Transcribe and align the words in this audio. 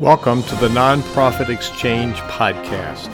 Welcome 0.00 0.42
to 0.42 0.56
the 0.56 0.68
Nonprofit 0.68 1.48
Exchange 1.48 2.16
Podcast. 2.16 3.08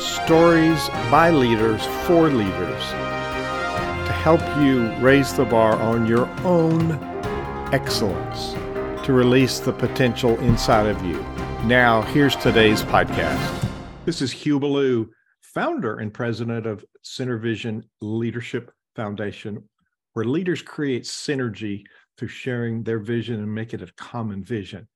Stories 0.00 0.88
by 1.08 1.30
leaders 1.30 1.86
for 2.04 2.28
leaders 2.28 2.82
to 2.90 4.12
help 4.12 4.40
you 4.60 4.90
raise 4.94 5.32
the 5.34 5.44
bar 5.44 5.76
on 5.76 6.04
your 6.04 6.26
own 6.44 6.94
excellence, 7.72 8.54
to 9.06 9.12
release 9.12 9.60
the 9.60 9.72
potential 9.72 10.36
inside 10.40 10.86
of 10.86 11.00
you. 11.04 11.24
Now, 11.62 12.02
here's 12.02 12.34
today's 12.34 12.82
podcast. 12.82 13.70
This 14.04 14.20
is 14.20 14.32
Hugh 14.32 14.58
Ballou, 14.58 15.08
founder 15.42 16.00
and 16.00 16.12
president 16.12 16.66
of 16.66 16.84
SynerVision 17.04 17.84
Leadership 18.00 18.72
Foundation, 18.96 19.62
where 20.14 20.24
leaders 20.24 20.60
create 20.60 21.04
synergy 21.04 21.84
through 22.18 22.26
sharing 22.26 22.82
their 22.82 22.98
vision 22.98 23.36
and 23.36 23.54
make 23.54 23.72
it 23.72 23.80
a 23.80 23.92
common 23.96 24.42
vision. 24.42 24.88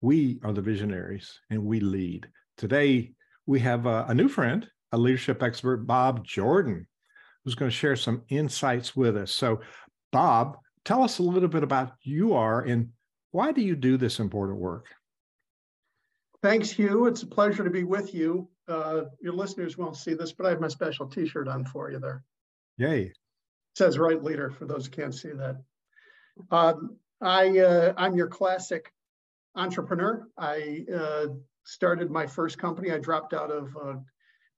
We 0.00 0.38
are 0.44 0.52
the 0.52 0.62
visionaries 0.62 1.40
and 1.50 1.64
we 1.64 1.80
lead. 1.80 2.28
Today, 2.56 3.12
we 3.46 3.60
have 3.60 3.86
a, 3.86 4.06
a 4.08 4.14
new 4.14 4.28
friend, 4.28 4.68
a 4.92 4.98
leadership 4.98 5.42
expert, 5.42 5.86
Bob 5.86 6.24
Jordan, 6.24 6.86
who's 7.44 7.54
going 7.54 7.70
to 7.70 7.76
share 7.76 7.96
some 7.96 8.22
insights 8.28 8.94
with 8.94 9.16
us. 9.16 9.32
So, 9.32 9.60
Bob, 10.12 10.56
tell 10.84 11.02
us 11.02 11.18
a 11.18 11.22
little 11.22 11.48
bit 11.48 11.62
about 11.62 11.92
you 12.02 12.34
are 12.34 12.62
and 12.62 12.90
why 13.30 13.52
do 13.52 13.60
you 13.60 13.76
do 13.76 13.96
this 13.96 14.20
important 14.20 14.58
work? 14.58 14.86
Thanks, 16.42 16.70
Hugh. 16.70 17.06
It's 17.06 17.22
a 17.22 17.26
pleasure 17.26 17.64
to 17.64 17.70
be 17.70 17.84
with 17.84 18.14
you. 18.14 18.48
Uh, 18.68 19.02
your 19.20 19.32
listeners 19.32 19.76
won't 19.76 19.96
see 19.96 20.14
this, 20.14 20.32
but 20.32 20.46
I 20.46 20.50
have 20.50 20.60
my 20.60 20.68
special 20.68 21.06
T-shirt 21.06 21.48
on 21.48 21.64
for 21.64 21.90
you 21.90 21.98
there. 21.98 22.22
Yay! 22.76 23.02
It 23.02 23.16
says 23.74 23.98
"Right 23.98 24.22
Leader" 24.22 24.50
for 24.50 24.66
those 24.66 24.86
who 24.86 24.92
can't 24.92 25.14
see 25.14 25.30
that. 25.30 25.56
Um, 26.50 26.96
I 27.20 27.58
uh, 27.58 27.94
I'm 27.96 28.14
your 28.14 28.28
classic 28.28 28.92
entrepreneur. 29.58 30.26
I 30.38 30.84
uh, 30.94 31.26
started 31.64 32.10
my 32.10 32.26
first 32.26 32.58
company. 32.58 32.92
I 32.92 32.98
dropped 32.98 33.34
out 33.34 33.50
of 33.50 33.76
uh, 33.76 33.94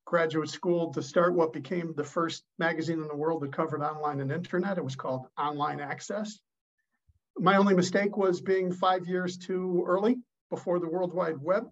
graduate 0.04 0.50
school 0.50 0.92
to 0.92 1.02
start 1.02 1.34
what 1.34 1.52
became 1.52 1.94
the 1.96 2.04
first 2.04 2.44
magazine 2.58 3.00
in 3.00 3.08
the 3.08 3.16
world 3.16 3.42
that 3.42 3.52
covered 3.52 3.82
online 3.82 4.20
and 4.20 4.30
internet. 4.30 4.78
It 4.78 4.84
was 4.84 4.96
called 4.96 5.26
Online 5.38 5.80
Access. 5.80 6.38
My 7.38 7.56
only 7.56 7.74
mistake 7.74 8.16
was 8.16 8.40
being 8.40 8.72
five 8.72 9.06
years 9.06 9.38
too 9.38 9.84
early 9.86 10.18
before 10.50 10.78
the 10.78 10.88
World 10.88 11.14
Wide 11.14 11.38
Web. 11.38 11.64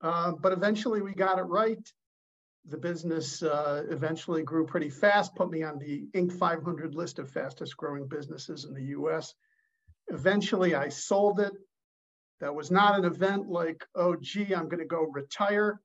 Uh, 0.00 0.32
but 0.32 0.52
eventually 0.52 1.02
we 1.02 1.14
got 1.14 1.38
it 1.38 1.42
right. 1.42 1.86
The 2.66 2.78
business 2.78 3.42
uh, 3.42 3.82
eventually 3.90 4.42
grew 4.42 4.66
pretty 4.66 4.88
fast, 4.88 5.34
put 5.34 5.50
me 5.50 5.62
on 5.62 5.78
the 5.78 6.06
Inc. 6.14 6.32
500 6.32 6.94
list 6.94 7.18
of 7.18 7.30
fastest 7.30 7.76
growing 7.76 8.06
businesses 8.08 8.64
in 8.64 8.72
the 8.72 8.96
US. 8.98 9.34
Eventually 10.08 10.74
I 10.74 10.88
sold 10.88 11.40
it, 11.40 11.52
that 12.44 12.54
was 12.54 12.70
not 12.70 12.98
an 12.98 13.06
event 13.06 13.48
like, 13.48 13.86
oh, 13.94 14.16
gee, 14.20 14.54
I'm 14.54 14.68
going 14.68 14.80
to 14.80 14.84
go 14.84 15.04
retire. 15.10 15.80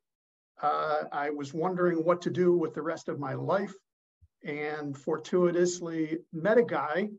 Uh, 0.62 1.04
I 1.10 1.30
was 1.30 1.54
wondering 1.54 2.04
what 2.04 2.22
to 2.24 2.30
do 2.30 2.52
with 2.52 2.74
the 2.74 2.82
rest 2.82 3.08
of 3.08 3.18
my 3.18 3.34
life 3.34 3.74
and 4.44 4.98
fortuitously 4.98 6.18
met 6.34 6.58
a 6.58 6.64
guy 6.64 7.12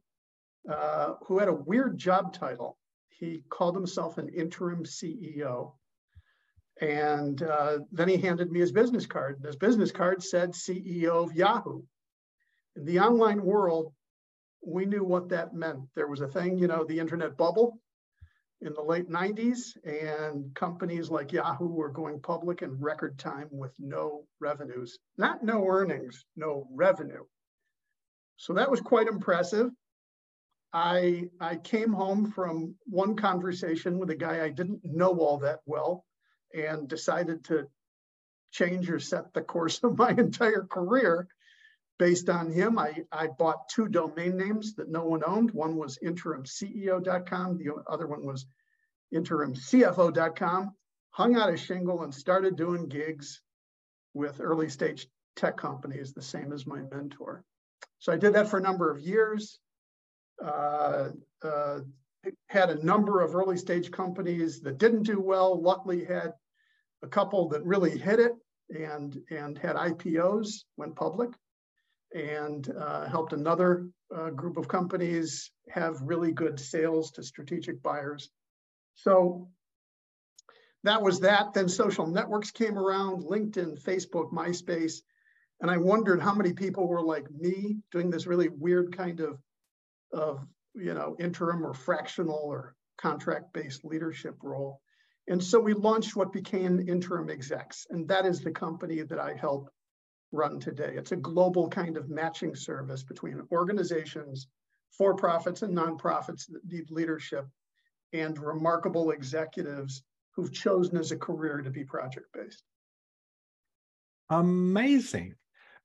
uh, 0.71 1.15
who 1.25 1.39
had 1.39 1.49
a 1.49 1.55
weird 1.55 1.97
job 1.97 2.35
title. 2.35 2.77
He 3.09 3.43
called 3.49 3.75
himself 3.75 4.19
an 4.19 4.29
interim 4.29 4.85
CEO. 4.85 5.73
And 6.83 7.43
uh, 7.43 7.79
then 7.93 8.09
he 8.09 8.19
handed 8.19 8.53
me 8.53 8.61
his 8.61 8.73
business 8.73 9.07
card. 9.07 9.37
And 9.37 9.47
his 9.47 9.57
business 9.57 9.91
card 9.91 10.23
said 10.23 10.51
CEO 10.51 11.25
of 11.25 11.35
Yahoo. 11.35 11.81
In 12.77 12.85
the 12.85 13.01
online 13.01 13.43
world, 13.43 13.95
we 14.63 14.85
knew 14.85 15.03
what 15.03 15.31
that 15.31 15.55
meant. 15.55 15.81
There 15.97 16.09
was 16.09 16.21
a 16.21 16.29
thing, 16.29 16.59
you 16.59 16.67
know, 16.67 16.85
the 16.85 16.99
internet 16.99 17.39
bubble 17.39 17.81
in 18.63 18.75
the 18.75 18.83
late 18.83 19.09
90s, 19.09 19.77
and 19.85 20.55
companies 20.55 21.11
like 21.11 21.33
Yahoo 21.33 21.69
were 21.69 21.89
going 21.89 22.21
public 22.21 22.63
in 22.63 22.81
record 22.81 23.19
time 23.19 23.49
with 23.51 23.73
no 23.79 24.25
revenues. 24.39 24.99
Not 25.17 25.43
no 25.43 25.67
earnings, 25.67 26.25
no 26.37 26.67
revenue. 26.73 27.25
So 28.37 28.53
that 28.55 28.71
was 28.71 28.81
quite 28.81 29.07
impressive. 29.07 29.71
I, 30.73 31.29
I 31.41 31.57
came 31.57 31.93
home 31.93 32.31
from 32.31 32.75
one 32.87 33.17
conversation 33.17 33.99
with 33.99 34.11
a 34.11 34.17
guy 34.17 34.45
I 34.45 34.51
didn't 34.51 34.81
know 34.85 35.19
all 35.19 35.39
that 35.39 35.61
well 35.67 36.05
and 36.55 36.89
decided 36.89 37.45
to 37.45 37.67
change 38.53 38.91
or 38.91 39.01
set 39.01 39.33
the 39.33 39.43
course 39.43 39.81
of 39.83 39.99
my 39.99 40.11
entire 40.11 40.63
career 40.63 41.29
based 42.01 42.31
on 42.31 42.51
him. 42.51 42.79
I, 42.79 43.05
I 43.13 43.27
bought 43.27 43.69
two 43.69 43.87
domain 43.87 44.39
names 44.39 44.75
that 44.77 44.89
no 44.89 45.05
one 45.05 45.23
owned. 45.25 45.51
One 45.51 45.77
was 45.77 45.99
interimceo.com, 46.03 47.59
the 47.59 47.75
other 47.87 48.07
one 48.07 48.25
was 48.25 48.47
interimcfo.com, 49.15 50.75
hung 51.11 51.37
out 51.37 51.53
a 51.53 51.59
shingle 51.59 52.03
and 52.03 52.15
started 52.15 52.57
doing 52.57 52.89
gigs 52.89 53.43
with 54.15 54.41
early 54.41 54.71
stage 54.71 55.09
tech 55.37 55.59
companies, 55.59 56.15
the 56.15 56.23
same 56.23 56.55
as 56.55 56.67
my 56.67 56.81
mentor. 56.91 57.45
So 57.99 58.15
I 58.15 58.17
did 58.17 58.33
that 58.33 58.49
for 58.49 58.59
a 58.59 58.63
number 58.63 58.91
of 58.91 59.01
years. 59.01 59.61
Uh, 60.43 61.11
uh, 61.45 61.81
had 62.49 62.71
a 62.71 62.83
number 62.83 63.21
of 63.21 63.35
early 63.35 63.59
stage 63.59 63.91
companies 63.91 64.63
that 64.63 64.79
didn't 64.79 65.03
do 65.03 65.21
well. 65.21 65.61
Luckily, 65.61 66.07
had 66.07 66.33
a 67.03 67.09
couple 67.09 67.51
that 67.51 67.63
really 67.65 67.99
hit 67.99 68.21
it 68.21 68.33
and 68.71 69.21
and 69.31 69.59
had 69.59 69.77
IPOs, 69.77 70.65
went 70.79 70.97
public, 70.97 71.31
and 72.13 72.73
uh, 72.77 73.09
helped 73.09 73.33
another 73.33 73.89
uh, 74.15 74.31
group 74.31 74.57
of 74.57 74.69
companies 74.69 75.51
have 75.69 76.01
really 76.03 76.33
good 76.33 76.59
sales 76.59 77.13
to 77.13 77.23
strategic 77.23 77.83
buyers. 77.83 78.31
So 78.95 79.49
that 80.83 81.03
was 81.03 81.21
that. 81.21 81.55
Then 81.55 81.69
social 81.69 82.07
networks 82.07 82.51
came 82.51 82.79
around 82.79 83.25
LinkedIn, 83.25 83.83
Facebook, 83.83 84.33
MySpace. 84.33 85.03
And 85.61 85.71
I 85.71 85.77
wondered 85.77 86.23
how 86.23 86.35
many 86.35 86.53
people 86.53 86.89
were 86.89 87.03
like 87.03 87.31
me 87.31 87.77
doing 87.93 88.11
this 88.11 88.27
really 88.27 88.49
weird 88.49 88.97
kind 88.97 89.21
of, 89.21 89.39
of 90.13 90.47
you 90.75 90.95
know, 90.95 91.17
interim 91.21 91.65
or 91.65 91.75
fractional 91.75 92.41
or 92.45 92.75
contract 92.99 93.53
based 93.53 93.85
leadership 93.85 94.37
role. 94.43 94.81
And 95.29 95.43
so 95.43 95.61
we 95.61 95.75
launched 95.75 96.17
what 96.17 96.33
became 96.33 96.89
Interim 96.89 97.31
Execs. 97.31 97.87
And 97.91 98.09
that 98.09 98.27
is 98.27 98.41
the 98.41 98.51
company 98.51 99.03
that 99.03 99.21
I 99.21 99.35
help 99.35 99.71
run 100.33 100.61
today. 100.61 100.95
It's 100.97 101.13
a 101.13 101.17
global 101.17 101.69
kind 101.69 101.97
of 101.97 102.09
matching 102.09 102.55
service 102.55 103.03
between 103.03 103.43
organizations, 103.53 104.49
for 104.91 105.15
profits, 105.15 105.63
and 105.63 105.77
nonprofits 105.77 106.47
that 106.49 106.65
need 106.67 106.91
leadership 106.91 107.47
and 108.13 108.39
remarkable 108.39 109.13
executives 109.13 110.03
who've 110.35 110.53
chosen 110.53 110.97
as 110.97 111.13
a 111.13 111.17
career 111.17 111.59
to 111.59 111.71
be 111.71 111.85
project 111.85 112.27
based. 112.33 112.65
Amazing. 114.31 115.35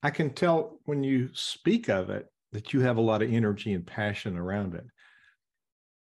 I 0.03 0.11
can 0.11 0.31
tell 0.31 0.79
when 0.85 1.03
you 1.03 1.29
speak 1.33 1.89
of 1.89 2.09
it 2.09 2.27
that 2.51 2.73
you 2.73 2.81
have 2.81 2.97
a 2.97 3.01
lot 3.01 3.21
of 3.21 3.33
energy 3.33 3.73
and 3.73 3.85
passion 3.85 4.37
around 4.37 4.75
it. 4.75 4.85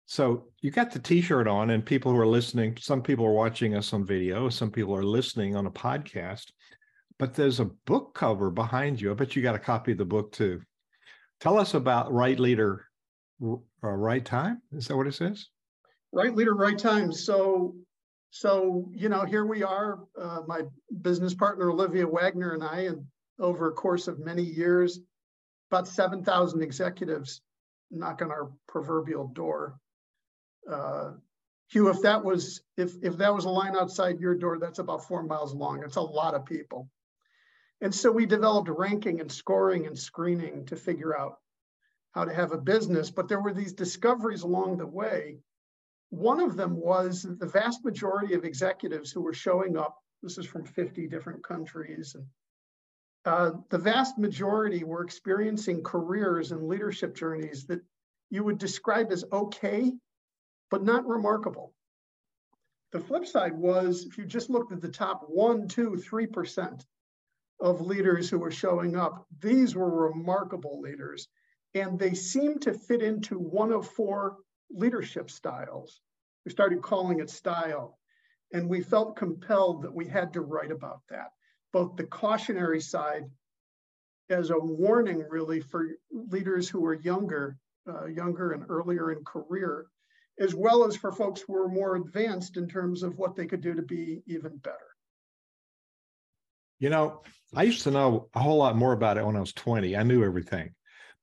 So 0.05 0.47
you 0.61 0.71
got 0.71 0.93
the 0.93 0.99
t-shirt 1.01 1.49
on 1.49 1.71
and 1.71 1.85
people 1.85 2.13
who 2.13 2.19
are 2.19 2.27
listening, 2.27 2.77
some 2.81 3.03
people 3.03 3.27
are 3.27 3.33
watching 3.33 3.75
us 3.75 3.93
on 3.93 4.07
video, 4.07 4.49
some 4.49 4.71
people 4.71 4.95
are 4.95 5.03
listening 5.03 5.57
on 5.57 5.67
a 5.67 5.71
podcast, 5.71 6.53
but 7.19 7.35
there's 7.35 7.61
a 7.61 7.65
book 7.65 8.15
cover 8.15 8.51
behind 8.51 9.01
you. 9.01 9.11
I 9.11 9.15
bet 9.15 9.37
you 9.37 9.43
got 9.43 9.55
a 9.55 9.61
copy 9.61 9.93
of 9.93 9.99
the 9.99 10.05
book 10.05 10.33
too. 10.33 10.63
Tell 11.41 11.59
us 11.59 11.75
about 11.75 12.13
Right 12.13 12.39
Leader, 12.39 12.87
uh, 13.43 13.57
Right 13.83 14.25
Time. 14.25 14.63
Is 14.73 14.89
that 14.89 14.97
what 14.97 15.07
it 15.07 15.15
says? 15.15 15.49
right 16.17 16.35
leader, 16.35 16.55
right 16.55 16.79
time. 16.79 17.13
So, 17.13 17.75
so 18.31 18.89
you 18.93 19.09
know, 19.09 19.25
here 19.25 19.45
we 19.45 19.63
are. 19.63 20.01
Uh, 20.21 20.41
my 20.47 20.63
business 21.03 21.35
partner 21.35 21.71
Olivia 21.71 22.07
Wagner 22.07 22.55
and 22.55 22.65
I, 22.65 22.83
and 22.83 23.05
over 23.39 23.69
a 23.69 23.73
course 23.73 24.09
of 24.09 24.19
many 24.19 24.43
years, 24.43 25.01
about 25.71 25.87
seven 25.87 26.25
thousand 26.25 26.63
executives 26.63 27.43
knock 27.91 28.23
on 28.23 28.31
our 28.31 28.51
proverbial 28.67 29.29
door. 29.29 29.79
Uh, 30.71 31.13
Hugh, 31.69 31.89
if 31.89 32.01
that 32.03 32.25
was 32.25 32.63
if 32.77 32.95
if 33.03 33.19
that 33.19 33.35
was 33.35 33.45
a 33.45 33.51
line 33.51 33.77
outside 33.77 34.19
your 34.19 34.35
door, 34.35 34.59
that's 34.59 34.79
about 34.79 35.07
four 35.07 35.23
miles 35.23 35.55
long. 35.55 35.83
It's 35.85 35.97
a 35.97 36.01
lot 36.01 36.35
of 36.35 36.47
people. 36.47 36.89
And 37.81 37.95
so 37.95 38.11
we 38.11 38.27
developed 38.27 38.71
ranking 38.71 39.21
and 39.21 39.31
scoring 39.31 39.87
and 39.87 39.99
screening 39.99 40.67
to 40.67 40.77
figure 40.77 41.17
out 41.17 41.39
how 42.13 42.25
to 42.25 42.35
have 42.35 42.53
a 42.53 42.59
business. 42.59 43.11
But 43.11 43.29
there 43.29 43.41
were 43.41 43.53
these 43.53 43.75
discoveries 43.75 44.43
along 44.43 44.79
the 44.79 44.87
way 44.87 45.39
one 46.11 46.41
of 46.41 46.57
them 46.57 46.77
was 46.77 47.23
the 47.23 47.47
vast 47.47 47.85
majority 47.85 48.35
of 48.35 48.45
executives 48.45 49.11
who 49.11 49.21
were 49.21 49.35
showing 49.35 49.77
up, 49.77 49.99
this 50.23 50.39
is 50.39 50.47
from 50.47 50.65
50 50.65 51.09
different 51.09 51.43
countries, 51.43 52.15
and 52.15 52.27
uh, 53.25 53.59
the 53.71 53.79
vast 53.79 54.19
majority 54.19 54.85
were 54.85 55.03
experiencing 55.03 55.83
careers 55.83 56.53
and 56.53 56.69
leadership 56.69 57.17
journeys 57.17 57.67
that 57.67 57.81
you 58.31 58.45
would 58.45 58.59
describe 58.59 59.11
as 59.11 59.25
okay, 59.33 59.93
but 60.71 60.85
not 60.85 61.07
remarkable. 61.07 61.75
The 62.93 63.01
flip 63.01 63.27
side 63.27 63.57
was 63.57 64.05
if 64.05 64.17
you 64.17 64.25
just 64.25 64.49
looked 64.49 64.73
at 64.73 64.81
the 64.81 64.89
top 64.89 65.25
one, 65.29 65.67
two, 65.67 65.97
three 65.97 66.27
percent 66.27 66.87
of 67.61 67.81
leaders 67.81 68.29
who 68.29 68.39
were 68.39 68.51
showing 68.51 68.97
up, 68.97 69.27
these 69.41 69.75
were 69.75 70.09
remarkable 70.09 70.81
leaders. 70.81 71.29
And 71.75 71.99
they 71.99 72.15
seemed 72.15 72.63
to 72.63 72.75
fit 72.75 73.03
into 73.03 73.39
one 73.39 73.73
of 73.73 73.89
four 73.89 74.37
leadership 74.71 75.31
styles. 75.31 76.01
We 76.45 76.51
started 76.51 76.83
calling 76.83 77.21
it 77.21 77.31
style. 77.31 77.99
And 78.53 78.69
we 78.69 78.81
felt 78.81 79.17
compelled 79.17 79.83
that 79.83 79.95
we 79.95 80.07
had 80.07 80.33
to 80.35 80.41
write 80.41 80.71
about 80.71 81.01
that, 81.11 81.31
both 81.73 81.97
the 81.97 82.05
cautionary 82.05 82.81
side 82.81 83.25
as 84.31 84.51
a 84.51 84.59
warning, 84.59 85.25
really, 85.29 85.61
for 85.61 85.87
leaders 86.11 86.69
who 86.69 86.85
are 86.85 86.95
younger, 86.95 87.59
uh, 87.89 88.07
younger 88.07 88.53
and 88.53 88.65
earlier 88.69 89.13
in 89.13 89.25
career, 89.25 89.87
as 90.39 90.55
well 90.55 90.85
as 90.85 90.97
for 90.97 91.13
folks 91.13 91.41
who 91.41 91.57
are 91.57 91.69
more 91.69 91.97
advanced 91.97 92.57
in 92.57 92.69
terms 92.69 93.03
of 93.03 93.17
what 93.19 93.35
they 93.35 93.47
could 93.47 93.61
do 93.61 93.75
to 93.75 93.83
be 93.83 94.23
even 94.27 94.57
better. 94.59 94.96
You 96.79 96.91
know, 96.91 97.23
I 97.55 97.63
used 97.63 97.83
to 97.83 97.91
know 97.91 98.29
a 98.35 98.41
whole 98.41 98.59
lot 98.59 98.77
more 98.77 98.93
about 98.93 99.17
it 99.17 99.25
when 99.25 99.37
I 99.37 99.41
was 99.41 99.53
20. 99.53 99.97
I 99.97 100.03
knew 100.03 100.25
everything. 100.25 100.75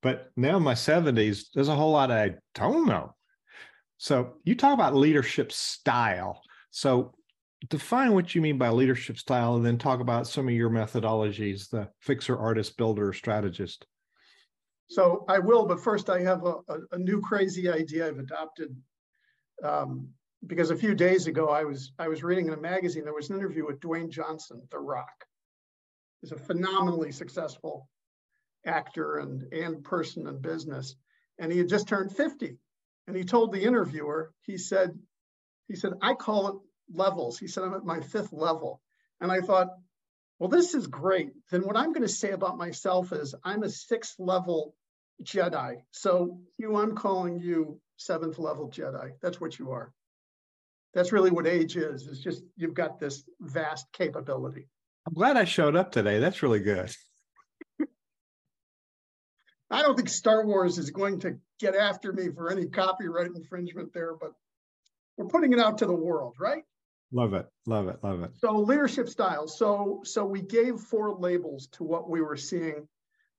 But 0.01 0.31
now 0.35 0.57
in 0.57 0.63
my 0.63 0.73
70s, 0.73 1.45
there's 1.53 1.69
a 1.69 1.75
whole 1.75 1.91
lot 1.91 2.11
I 2.11 2.35
don't 2.55 2.88
know. 2.88 3.15
So 3.97 4.35
you 4.44 4.55
talk 4.55 4.73
about 4.73 4.95
leadership 4.95 5.51
style. 5.51 6.41
So 6.71 7.13
define 7.69 8.13
what 8.13 8.35
you 8.35 8.41
mean 8.41 8.57
by 8.57 8.69
leadership 8.69 9.17
style 9.17 9.55
and 9.55 9.65
then 9.65 9.77
talk 9.77 10.01
about 10.01 10.27
some 10.27 10.47
of 10.47 10.53
your 10.53 10.69
methodologies, 10.69 11.69
the 11.69 11.88
fixer, 12.01 12.38
artist, 12.38 12.75
builder, 12.75 13.13
strategist. 13.13 13.85
So 14.89 15.23
I 15.29 15.39
will, 15.39 15.65
but 15.65 15.79
first 15.79 16.09
I 16.09 16.19
have 16.21 16.44
a, 16.45 16.55
a, 16.67 16.77
a 16.91 16.97
new 16.97 17.21
crazy 17.21 17.69
idea 17.69 18.07
I've 18.07 18.19
adopted. 18.19 18.75
Um, 19.63 20.09
because 20.45 20.71
a 20.71 20.75
few 20.75 20.94
days 20.94 21.27
ago 21.27 21.47
I 21.47 21.63
was 21.63 21.94
I 21.97 22.09
was 22.09 22.21
reading 22.21 22.47
in 22.47 22.53
a 22.53 22.57
magazine, 22.57 23.05
there 23.05 23.13
was 23.13 23.29
an 23.29 23.38
interview 23.38 23.65
with 23.65 23.79
Dwayne 23.79 24.09
Johnson, 24.09 24.61
The 24.71 24.79
Rock. 24.79 25.25
He's 26.23 26.31
a 26.31 26.37
phenomenally 26.37 27.11
successful 27.11 27.89
actor 28.65 29.17
and, 29.17 29.51
and 29.51 29.83
person 29.83 30.25
in 30.25 30.39
business. 30.39 30.95
And 31.37 31.51
he 31.51 31.57
had 31.57 31.67
just 31.67 31.89
turned 31.89 32.15
50. 32.15 32.57
And 33.07 33.17
he 33.17 33.25
told 33.25 33.51
the 33.51 33.63
interviewer, 33.63 34.31
he 34.39 34.57
said, 34.57 34.97
he 35.67 35.75
said, 35.75 35.91
I 36.01 36.13
call 36.13 36.47
it 36.47 36.55
levels. 36.97 37.37
He 37.37 37.47
said, 37.47 37.65
I'm 37.65 37.73
at 37.73 37.83
my 37.83 37.99
fifth 37.99 38.31
level. 38.31 38.81
And 39.19 39.33
I 39.33 39.41
thought, 39.41 39.67
well, 40.39 40.47
this 40.47 40.73
is 40.73 40.87
great. 40.87 41.31
Then 41.51 41.63
what 41.63 41.75
I'm 41.75 41.91
going 41.91 42.07
to 42.07 42.07
say 42.07 42.31
about 42.31 42.57
myself 42.57 43.11
is 43.11 43.35
I'm 43.43 43.63
a 43.63 43.69
sixth 43.69 44.15
level 44.17 44.75
Jedi. 45.23 45.81
So 45.91 46.39
you, 46.57 46.77
I'm 46.77 46.95
calling 46.95 47.37
you 47.37 47.81
seventh 47.97 48.39
level 48.39 48.69
Jedi. 48.69 49.11
That's 49.21 49.41
what 49.41 49.59
you 49.59 49.71
are. 49.71 49.91
That's 50.93 51.11
really 51.11 51.31
what 51.31 51.47
age 51.47 51.75
is. 51.75 52.07
It's 52.07 52.19
just 52.19 52.43
you've 52.55 52.75
got 52.75 52.97
this 52.97 53.25
vast 53.41 53.91
capability. 53.91 54.69
I'm 55.05 55.13
glad 55.13 55.38
I 55.38 55.45
showed 55.45 55.75
up 55.75 55.91
today. 55.91 56.19
That's 56.19 56.44
really 56.44 56.59
good. 56.59 56.89
I 59.69 59.81
don't 59.81 59.95
think 59.95 60.09
Star 60.09 60.45
Wars 60.45 60.77
is 60.77 60.91
going 60.91 61.19
to 61.21 61.38
get 61.59 61.75
after 61.75 62.13
me 62.13 62.29
for 62.29 62.51
any 62.51 62.67
copyright 62.67 63.31
infringement 63.35 63.91
there, 63.94 64.13
but 64.13 64.33
we're 65.17 65.27
putting 65.27 65.51
it 65.51 65.59
out 65.59 65.79
to 65.79 65.85
the 65.85 65.95
world, 65.95 66.35
right? 66.39 66.63
Love 67.11 67.33
it, 67.33 67.47
love 67.65 67.88
it, 67.88 67.97
love 68.03 68.21
it. 68.23 68.31
So 68.39 68.57
leadership 68.57 69.09
styles. 69.09 69.57
So 69.57 70.01
so 70.03 70.25
we 70.25 70.41
gave 70.41 70.79
four 70.79 71.13
labels 71.15 71.67
to 71.73 71.83
what 71.83 72.09
we 72.09 72.21
were 72.21 72.38
seeing 72.38 72.88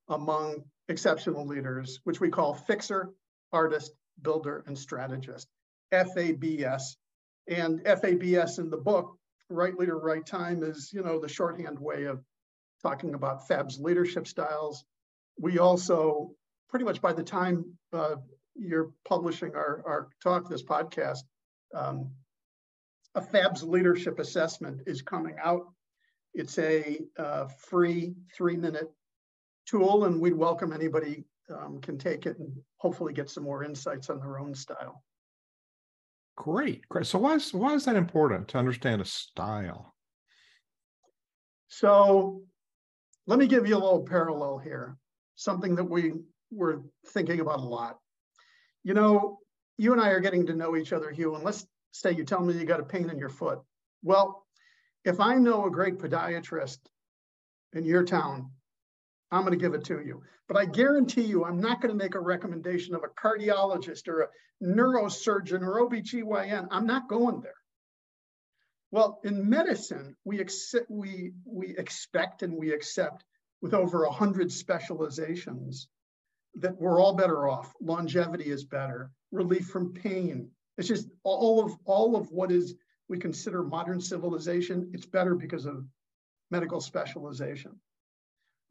among 0.09 0.65
exceptional 0.89 1.47
leaders, 1.47 2.01
which 2.05 2.21
we 2.21 2.31
call 2.31 2.55
fixer, 2.55 3.11
artist, 3.53 3.93
builder, 4.21 4.65
and 4.67 4.79
strategist. 4.79 5.49
FABS. 5.93 6.97
And 7.49 7.81
FABS 7.85 8.59
in 8.59 8.71
the 8.71 8.77
book, 8.77 9.17
right 9.49 9.77
leader, 9.77 9.99
right 9.99 10.25
time, 10.25 10.63
is 10.63 10.91
you 10.93 11.03
know 11.03 11.19
the 11.19 11.29
shorthand 11.29 11.79
way 11.79 12.05
of 12.05 12.23
talking 12.83 13.15
about 13.15 13.49
FABS 13.49 13.79
leadership 13.79 14.27
styles 14.27 14.85
we 15.39 15.59
also, 15.59 16.31
pretty 16.69 16.85
much 16.85 17.01
by 17.01 17.13
the 17.13 17.23
time 17.23 17.65
uh, 17.93 18.17
you're 18.55 18.93
publishing 19.05 19.55
our, 19.55 19.83
our 19.87 20.09
talk, 20.23 20.49
this 20.49 20.63
podcast, 20.63 21.21
um, 21.75 22.11
a 23.15 23.21
FABS 23.21 23.63
leadership 23.63 24.19
assessment 24.19 24.83
is 24.87 25.03
coming 25.03 25.37
out. 25.43 25.67
It's 26.35 26.59
a 26.59 27.01
uh, 27.17 27.47
free 27.47 28.15
three 28.37 28.57
minute 28.57 28.91
tool, 29.67 30.05
and 30.05 30.21
we'd 30.21 30.35
welcome 30.35 30.73
anybody 30.73 31.25
um, 31.51 31.81
can 31.81 31.97
take 31.97 32.27
it 32.27 32.39
and 32.39 32.53
hopefully 32.79 33.13
get 33.13 33.31
some 33.31 33.45
more 33.45 33.63
insights 33.63 34.11
on 34.11 34.19
their 34.19 34.39
own 34.39 34.55
style. 34.55 35.03
Great, 36.37 36.89
great. 36.89 37.07
So 37.07 37.19
why 37.19 37.35
is 37.35 37.55
why 37.55 37.75
is 37.75 37.85
that 37.85 37.97
important 37.97 38.49
to 38.49 38.59
understand 38.59 39.01
a 39.01 39.05
style? 39.05 39.95
So 41.69 42.43
let 43.27 43.39
me 43.39 43.47
give 43.47 43.67
you 43.67 43.77
a 43.77 43.79
little 43.79 44.05
parallel 44.05 44.59
here 44.59 44.97
something 45.37 45.75
that 45.75 45.85
we 45.85 46.13
were 46.51 46.83
thinking 47.09 47.41
about 47.41 47.59
a 47.59 47.63
lot. 47.63 47.99
You 48.83 48.95
know, 48.95 49.39
you 49.79 49.93
and 49.93 50.01
I 50.01 50.11
are 50.11 50.21
getting 50.21 50.47
to 50.47 50.55
know 50.55 50.77
each 50.77 50.93
other, 50.93 51.11
Hugh, 51.11 51.35
and 51.35 51.45
let's 51.45 51.67
say 51.93 52.13
you 52.13 52.25
tell 52.25 52.41
me 52.41 52.55
you 52.55 52.65
got 52.65 52.81
a 52.81 52.85
pain 52.85 53.11
in 53.11 53.19
your 53.19 53.29
foot. 53.29 53.61
Well, 54.03 54.47
if 55.05 55.21
I 55.21 55.37
know 55.37 55.67
a 55.67 55.71
great 55.71 55.99
podiatrist 55.99 56.79
in 57.73 57.85
your 57.85 58.05
town, 58.05 58.51
I'm 59.31 59.43
going 59.43 59.59
to 59.59 59.63
give 59.63 59.75
it 59.75 59.85
to 59.87 60.01
you. 60.01 60.23
But 60.49 60.57
I 60.57 60.67
guarantee 60.67 61.23
you, 61.23 61.45
I'm 61.45 61.61
not 61.61 61.81
going 61.81 61.97
to 61.97 62.03
make 62.05 62.15
a 62.15 62.21
recommendation 62.21 62.95
of 62.95 63.03
a 63.03 63.09
cardiologist 63.09 64.09
or 64.09 64.23
a 64.23 64.29
neurosurgeon 64.63 65.63
or 65.63 65.89
OBGYN. 65.89 66.69
I'm 66.71 66.87
not 66.87 67.09
going 67.09 67.41
there. 67.41 67.53
Well, 68.91 69.21
in 69.25 69.49
medicine, 69.49 70.17
we, 70.25 70.41
accept, 70.41 70.87
we, 70.89 71.33
we 71.45 71.77
expect 71.77 72.43
and 72.43 72.57
we 72.57 72.73
accept 72.73 73.25
with 73.61 73.75
over 73.75 74.05
100 74.05 74.53
specializations 74.53 75.89
that 76.57 76.79
we're 76.79 77.01
all 77.01 77.15
better 77.17 77.49
off. 77.49 77.73
Longevity 77.81 78.45
is 78.45 78.65
better, 78.65 79.11
relief 79.33 79.67
from 79.67 79.95
pain. 79.95 80.51
It's 80.79 80.87
just 80.87 81.09
all 81.25 81.65
of 81.65 81.73
all 81.85 82.15
of 82.15 82.31
what 82.31 82.53
is 82.53 82.75
we 83.09 83.19
consider 83.19 83.63
modern 83.63 84.01
civilization, 84.01 84.91
it's 84.95 85.07
better 85.07 85.35
because 85.35 85.67
of 85.67 85.85
medical 86.51 86.81
specialization. 86.81 87.73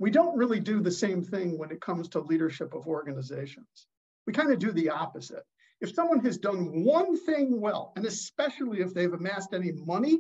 We 0.04 0.12
don't 0.12 0.38
really 0.38 0.60
do 0.60 0.82
the 0.82 0.92
same 0.92 1.24
thing 1.24 1.58
when 1.58 1.72
it 1.72 1.80
comes 1.80 2.10
to 2.10 2.20
leadership 2.20 2.74
of 2.74 2.88
organizations. 2.88 3.88
We 4.28 4.34
kind 4.34 4.52
of 4.52 4.60
do 4.60 4.74
the 4.74 4.90
opposite. 4.90 5.44
If 5.80 5.94
someone 5.94 6.20
has 6.26 6.38
done 6.38 6.84
one 6.84 7.16
thing 7.16 7.62
well, 7.62 7.94
and 7.96 8.06
especially 8.06 8.82
if 8.82 8.94
they've 8.94 9.14
amassed 9.14 9.54
any 9.54 9.72
money, 9.72 10.20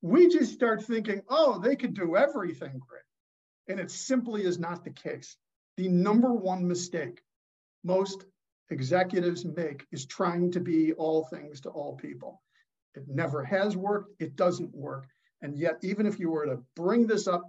we 0.00 0.28
just 0.28 0.52
start 0.52 0.84
thinking, 0.84 1.22
oh, 1.28 1.58
they 1.58 1.74
could 1.74 1.94
do 1.94 2.14
everything 2.14 2.80
great. 2.88 3.02
And 3.66 3.80
it 3.80 3.90
simply 3.90 4.44
is 4.44 4.60
not 4.60 4.84
the 4.84 4.90
case. 4.90 5.36
The 5.76 5.88
number 5.88 6.32
one 6.32 6.68
mistake 6.68 7.20
most 7.82 8.24
executives 8.70 9.44
make 9.44 9.86
is 9.90 10.06
trying 10.06 10.52
to 10.52 10.60
be 10.60 10.92
all 10.92 11.24
things 11.24 11.62
to 11.62 11.70
all 11.70 11.96
people. 11.96 12.40
It 12.94 13.08
never 13.08 13.42
has 13.42 13.76
worked, 13.76 14.22
it 14.22 14.36
doesn't 14.36 14.72
work. 14.72 15.08
And 15.42 15.58
yet, 15.58 15.80
even 15.82 16.06
if 16.06 16.20
you 16.20 16.30
were 16.30 16.46
to 16.46 16.62
bring 16.76 17.08
this 17.08 17.26
up 17.26 17.42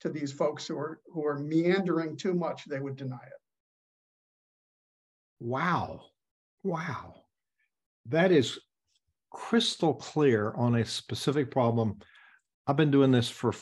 to 0.00 0.08
these 0.08 0.32
folks 0.32 0.66
who 0.66 0.78
are 0.78 1.00
who 1.12 1.24
are 1.26 1.38
meandering 1.38 2.16
too 2.16 2.34
much, 2.34 2.64
they 2.66 2.80
would 2.80 2.96
deny 2.96 3.16
it. 3.16 3.40
Wow. 5.40 6.02
Wow. 6.62 7.14
That 8.06 8.32
is 8.32 8.58
crystal 9.30 9.94
clear 9.94 10.52
on 10.56 10.76
a 10.76 10.84
specific 10.84 11.50
problem. 11.50 11.98
I've 12.66 12.76
been 12.76 12.90
doing 12.90 13.10
this 13.10 13.28
for 13.28 13.52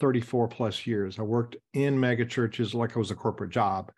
34 0.00 0.48
plus 0.48 0.86
years. 0.86 1.18
I 1.18 1.22
worked 1.22 1.56
in 1.74 1.98
mega 1.98 2.24
churches 2.24 2.74
like 2.74 2.90
it 2.90 2.96
was 2.96 3.10
a 3.10 3.16
corporate 3.16 3.50
job 3.50 3.90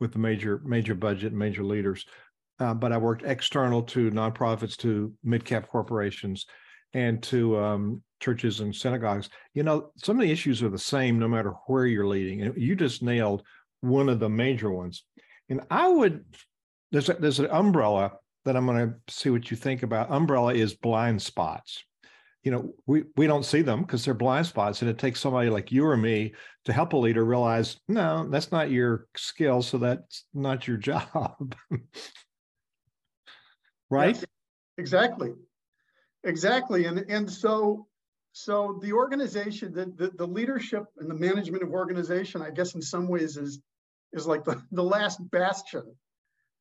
with 0.00 0.12
the 0.12 0.18
major 0.18 0.60
major 0.64 0.94
budget, 0.94 1.32
major 1.32 1.64
leaders. 1.64 2.04
Uh, 2.58 2.74
but 2.74 2.92
I 2.92 2.96
worked 2.96 3.24
external 3.24 3.82
to 3.84 4.10
nonprofits, 4.10 4.76
to 4.78 5.12
mid 5.24 5.44
cap 5.44 5.68
corporations, 5.68 6.46
and 6.94 7.22
to 7.24 7.58
um, 7.58 8.02
churches 8.20 8.60
and 8.60 8.74
synagogues. 8.74 9.28
You 9.54 9.62
know, 9.62 9.90
some 9.96 10.16
of 10.16 10.22
the 10.22 10.32
issues 10.32 10.62
are 10.62 10.68
the 10.68 10.78
same 10.78 11.18
no 11.18 11.28
matter 11.28 11.54
where 11.66 11.86
you're 11.86 12.06
leading. 12.06 12.42
And 12.42 12.56
you 12.56 12.76
just 12.76 13.02
nailed 13.02 13.42
one 13.80 14.08
of 14.08 14.20
the 14.20 14.28
major 14.28 14.70
ones. 14.70 15.04
And 15.48 15.60
I 15.70 15.88
would 15.88 16.24
there's 16.90 17.08
a, 17.08 17.14
there's 17.14 17.40
an 17.40 17.48
umbrella 17.50 18.12
that 18.44 18.56
I'm 18.56 18.66
going 18.66 18.88
to 18.88 19.14
see 19.14 19.30
what 19.30 19.50
you 19.50 19.56
think 19.56 19.82
about. 19.82 20.10
Umbrella 20.10 20.52
is 20.54 20.74
blind 20.74 21.22
spots 21.22 21.82
you 22.42 22.50
know 22.50 22.74
we 22.86 23.04
we 23.16 23.26
don't 23.26 23.44
see 23.44 23.62
them 23.62 23.82
because 23.82 24.04
they're 24.04 24.14
blind 24.14 24.46
spots 24.46 24.82
and 24.82 24.90
it 24.90 24.98
takes 24.98 25.20
somebody 25.20 25.48
like 25.48 25.70
you 25.70 25.86
or 25.86 25.96
me 25.96 26.34
to 26.64 26.72
help 26.72 26.92
a 26.92 26.96
leader 26.96 27.24
realize 27.24 27.78
no 27.88 28.26
that's 28.28 28.50
not 28.50 28.70
your 28.70 29.06
skill 29.16 29.62
so 29.62 29.78
that's 29.78 30.24
not 30.34 30.66
your 30.66 30.76
job 30.88 31.54
right 33.90 34.16
yes, 34.16 34.24
exactly 34.78 35.30
exactly 36.24 36.86
and 36.86 36.98
and 36.98 37.30
so 37.30 37.86
so 38.32 38.78
the 38.82 38.92
organization 38.92 39.72
the, 39.72 39.86
the 39.96 40.10
the 40.16 40.26
leadership 40.26 40.84
and 40.98 41.10
the 41.10 41.14
management 41.14 41.62
of 41.62 41.70
organization 41.70 42.42
i 42.42 42.50
guess 42.50 42.74
in 42.74 42.82
some 42.82 43.08
ways 43.08 43.36
is 43.36 43.60
is 44.12 44.26
like 44.26 44.44
the, 44.44 44.60
the 44.72 44.82
last 44.82 45.18
bastion 45.30 45.84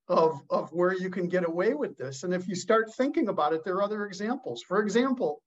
of 0.07 0.41
of 0.49 0.71
where 0.73 0.93
you 0.93 1.09
can 1.09 1.27
get 1.27 1.47
away 1.47 1.73
with 1.73 1.97
this 1.97 2.23
and 2.23 2.33
if 2.33 2.47
you 2.47 2.55
start 2.55 2.93
thinking 2.95 3.27
about 3.29 3.53
it 3.53 3.63
there 3.63 3.75
are 3.75 3.83
other 3.83 4.05
examples 4.05 4.61
for 4.63 4.81
example 4.81 5.41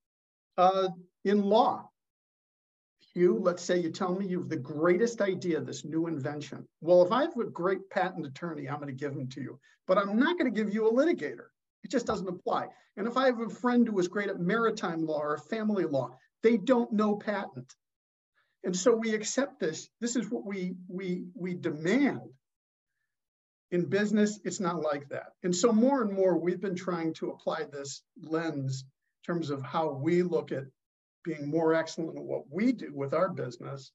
uh, 0.57 0.89
in 1.25 1.43
law. 1.43 1.89
You, 3.15 3.39
let's 3.39 3.63
say 3.63 3.79
you 3.79 3.91
tell 3.91 4.15
me 4.15 4.27
you 4.27 4.41
have 4.41 4.49
the 4.49 4.57
greatest 4.57 5.21
idea, 5.21 5.61
this 5.61 5.85
new 5.85 6.09
invention. 6.09 6.67
Well, 6.81 7.05
if 7.05 7.13
I 7.13 7.23
have 7.23 7.37
a 7.37 7.45
great 7.45 7.89
patent 7.89 8.27
attorney, 8.27 8.69
I'm 8.69 8.81
going 8.81 8.89
to 8.89 8.93
give 8.93 9.15
them 9.15 9.29
to 9.31 9.41
you, 9.41 9.61
but 9.87 9.99
I'm 9.99 10.19
not 10.19 10.37
going 10.37 10.53
to 10.53 10.57
give 10.57 10.75
you 10.75 10.89
a 10.89 10.93
litigator. 10.93 11.47
It 11.85 11.91
just 11.91 12.07
doesn't 12.07 12.29
apply. 12.29 12.69
And 12.97 13.07
if 13.07 13.17
I 13.17 13.27
have 13.27 13.41
a 13.41 13.51
friend 13.51 13.87
who 13.87 13.99
is 13.99 14.09
great 14.09 14.31
at 14.31 14.41
maritime 14.41 15.07
law 15.07 15.21
or 15.21 15.39
family 15.39 15.85
law, 15.85 16.17
they 16.43 16.57
don't 16.57 16.93
know 16.93 17.17
patent. 17.17 17.73
And 18.65 18.75
so 18.75 18.97
we 18.97 19.15
accept 19.15 19.61
this. 19.61 19.89
This 20.01 20.17
is 20.17 20.31
what 20.31 20.47
we 20.47 20.77
we 20.89 21.27
we 21.35 21.55
demand. 21.55 22.23
In 23.71 23.87
business, 23.87 24.41
it's 24.45 24.61
not 24.61 24.81
like 24.81 25.09
that. 25.11 25.33
And 25.43 25.55
so 25.55 25.73
more 25.73 26.01
and 26.01 26.13
more, 26.13 26.39
we've 26.39 26.61
been 26.61 26.77
trying 26.77 27.13
to 27.15 27.31
apply 27.31 27.65
this 27.65 28.03
lens 28.23 28.85
in 28.85 29.35
terms 29.35 29.51
of 29.51 29.63
how 29.63 29.93
we 29.93 30.23
look 30.23 30.53
at 30.53 30.65
being 31.25 31.51
more 31.51 31.75
excellent 31.75 32.19
at 32.19 32.25
what 32.25 32.45
we 32.51 32.73
do 32.73 32.93
with 32.95 33.15
our 33.15 33.29
business 33.29 33.91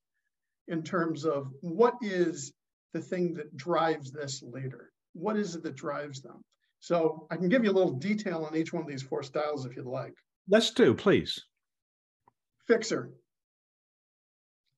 in 0.67 0.84
terms 0.84 1.25
of 1.25 1.48
what 1.62 1.96
is 2.01 2.51
the 2.93 3.01
thing 3.01 3.36
that 3.36 3.55
drives 3.55 4.12
this 4.12 4.43
leader? 4.43 4.91
What 5.13 5.38
is 5.38 5.55
it 5.55 5.63
that 5.63 5.75
drives 5.75 6.22
them? 6.22 6.41
So 6.79 7.27
I 7.29 7.36
can 7.36 7.50
give 7.50 7.63
you 7.63 7.71
a 7.71 7.74
little 7.74 7.93
detail 7.93 8.45
on 8.45 8.55
each 8.55 8.71
one 8.74 8.83
of 8.83 8.88
these 8.88 9.03
four 9.03 9.24
styles 9.24 9.65
if 9.65 9.75
you'd 9.75 9.86
like. 9.86 10.13
Let's 10.48 10.71
do, 10.71 10.93
please. 10.93 11.39
Fixer. 12.67 13.12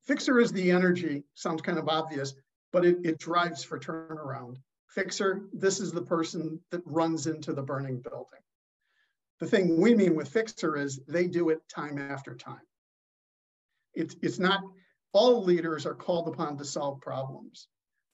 Fixer 0.03 0.39
is 0.39 0.51
the 0.51 0.71
energy, 0.71 1.23
sounds 1.35 1.61
kind 1.61 1.77
of 1.77 1.87
obvious, 1.87 2.33
but 2.73 2.85
it, 2.85 2.97
it 3.03 3.19
drives 3.19 3.63
for 3.63 3.79
turnaround. 3.79 4.55
Fixer, 4.87 5.43
this 5.53 5.79
is 5.79 5.91
the 5.91 6.01
person 6.01 6.59
that 6.71 6.81
runs 6.85 7.27
into 7.27 7.53
the 7.53 7.61
burning 7.61 8.01
building. 8.01 8.39
The 9.39 9.47
thing 9.47 9.79
we 9.79 9.95
mean 9.95 10.15
with 10.15 10.29
fixer 10.29 10.77
is 10.77 10.99
they 11.07 11.27
do 11.27 11.49
it 11.49 11.61
time 11.69 11.97
after 11.97 12.35
time. 12.35 12.61
It's, 13.93 14.15
it's 14.21 14.39
not, 14.39 14.61
all 15.13 15.43
leaders 15.43 15.85
are 15.85 15.95
called 15.95 16.27
upon 16.27 16.57
to 16.57 16.65
solve 16.65 17.01
problems. 17.01 17.67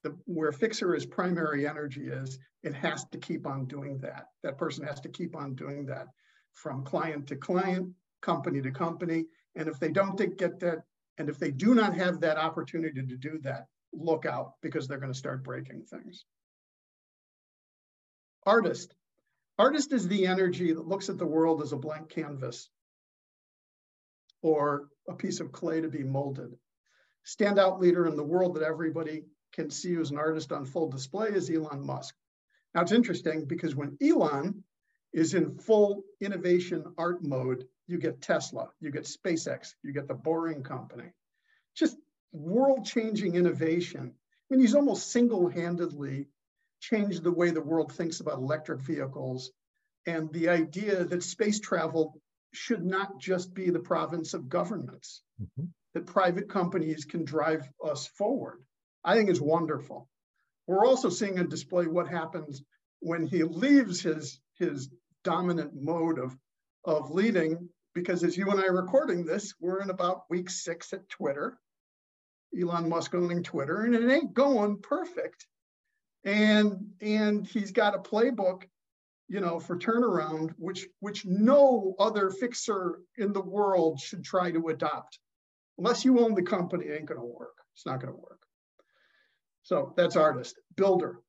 The, 0.03 0.15
where 0.25 0.51
fixer 0.51 0.95
is 0.95 1.05
primary 1.05 1.67
energy 1.67 2.07
is, 2.07 2.37
it 2.63 2.73
has 2.73 3.05
to 3.11 3.17
keep 3.17 3.47
on 3.47 3.65
doing 3.65 3.97
that. 3.99 4.27
That 4.43 4.57
person 4.57 4.85
has 4.85 4.99
to 5.01 5.09
keep 5.09 5.35
on 5.35 5.55
doing 5.55 5.85
that 5.87 6.07
from 6.53 6.83
client 6.83 7.27
to 7.27 7.35
client, 7.35 7.93
company 8.21 8.61
to 8.61 8.71
company. 8.71 9.25
And 9.55 9.67
if 9.67 9.79
they 9.79 9.91
don't 9.91 10.17
get 10.37 10.59
that, 10.59 10.83
and 11.17 11.29
if 11.29 11.39
they 11.39 11.51
do 11.51 11.73
not 11.73 11.95
have 11.95 12.19
that 12.21 12.37
opportunity 12.37 13.05
to 13.05 13.17
do 13.17 13.39
that, 13.39 13.65
look 13.91 14.25
out 14.25 14.53
because 14.61 14.87
they're 14.87 14.99
going 14.99 15.11
to 15.11 15.17
start 15.17 15.43
breaking 15.43 15.83
things. 15.83 16.25
Artist. 18.45 18.93
Artist 19.59 19.91
is 19.91 20.07
the 20.07 20.27
energy 20.27 20.73
that 20.73 20.87
looks 20.87 21.09
at 21.09 21.17
the 21.17 21.25
world 21.25 21.61
as 21.61 21.73
a 21.73 21.77
blank 21.77 22.09
canvas 22.09 22.69
or 24.41 24.89
a 25.09 25.13
piece 25.13 25.39
of 25.39 25.51
clay 25.51 25.81
to 25.81 25.89
be 25.89 26.03
molded. 26.03 26.55
Standout 27.25 27.79
leader 27.79 28.07
in 28.07 28.15
the 28.15 28.23
world 28.23 28.55
that 28.55 28.63
everybody 28.63 29.23
can 29.57 29.69
see 29.69 29.95
as 29.95 30.11
an 30.11 30.17
artist 30.17 30.51
on 30.51 30.65
full 30.65 30.89
display 30.89 31.29
is 31.29 31.49
Elon 31.49 31.85
Musk. 31.85 32.15
Now 32.73 32.81
it's 32.81 32.91
interesting 32.91 33.45
because 33.45 33.75
when 33.75 33.97
Elon 34.01 34.63
is 35.13 35.33
in 35.33 35.57
full 35.57 36.03
innovation 36.21 36.83
art 36.97 37.23
mode, 37.23 37.65
you 37.87 37.97
get 37.97 38.21
Tesla, 38.21 38.69
you 38.79 38.91
get 38.91 39.03
SpaceX, 39.03 39.73
you 39.83 39.93
get 39.93 40.07
the 40.07 40.13
Boring 40.13 40.63
Company. 40.63 41.11
Just 41.75 41.97
world 42.31 42.85
changing 42.85 43.35
innovation. 43.35 44.13
I 44.13 44.45
mean, 44.49 44.59
he's 44.59 44.75
almost 44.75 45.11
single 45.11 45.49
handedly 45.49 46.27
changed 46.79 47.23
the 47.23 47.31
way 47.31 47.49
the 47.49 47.61
world 47.61 47.91
thinks 47.91 48.19
about 48.19 48.37
electric 48.37 48.81
vehicles 48.81 49.51
and 50.05 50.31
the 50.31 50.49
idea 50.49 51.03
that 51.03 51.23
space 51.23 51.59
travel 51.59 52.21
should 52.53 52.83
not 52.83 53.19
just 53.19 53.53
be 53.53 53.69
the 53.69 53.79
province 53.79 54.33
of 54.33 54.49
governments, 54.49 55.21
mm-hmm. 55.41 55.65
that 55.93 56.05
private 56.05 56.49
companies 56.49 57.05
can 57.05 57.25
drive 57.25 57.67
us 57.83 58.07
forward. 58.07 58.63
I 59.07 59.15
think 59.15 59.29
is 59.29 59.39
wonderful. 59.39 60.09
We're 60.67 60.85
also 60.85 61.09
seeing 61.09 61.39
on 61.39 61.47
display 61.47 61.87
what 61.87 62.09
happens 62.09 62.61
when 62.99 63.25
he 63.25 63.41
leaves 63.43 64.01
his, 64.01 64.41
his 64.59 64.89
dominant 65.23 65.71
mode 65.73 66.19
of, 66.19 66.37
of 66.83 67.09
leading, 67.09 67.69
because 67.95 68.25
as 68.25 68.35
you 68.35 68.51
and 68.51 68.59
I 68.59 68.65
are 68.65 68.75
recording 68.75 69.23
this, 69.23 69.53
we're 69.61 69.81
in 69.81 69.91
about 69.91 70.23
week 70.29 70.49
six 70.49 70.91
at 70.91 71.07
Twitter, 71.07 71.57
Elon 72.59 72.89
Musk 72.89 73.15
owning 73.15 73.43
Twitter, 73.43 73.83
and 73.83 73.95
it 73.95 74.11
ain't 74.11 74.33
going 74.33 74.81
perfect. 74.81 75.47
And 76.25 76.89
and 76.99 77.47
he's 77.47 77.71
got 77.71 77.95
a 77.95 77.99
playbook 77.99 78.63
you 79.29 79.39
know 79.39 79.59
for 79.59 79.77
turnaround 79.77 80.51
which 80.57 80.85
which 80.99 81.25
no 81.25 81.95
other 81.99 82.29
fixer 82.29 82.99
in 83.17 83.31
the 83.31 83.41
world 83.41 84.01
should 84.01 84.25
try 84.25 84.51
to 84.51 84.67
adopt. 84.67 85.19
Unless 85.77 86.03
you 86.03 86.19
own 86.19 86.33
the 86.33 86.41
company 86.41 86.87
it 86.87 86.99
ain't 86.99 87.07
to 87.07 87.15
work. 87.15 87.55
It's 87.73 87.85
not 87.85 88.01
to 88.01 88.07
work 88.07 88.46
so 89.67 89.93
that's 89.97 90.15
artist 90.15 90.55
builder 90.77 91.19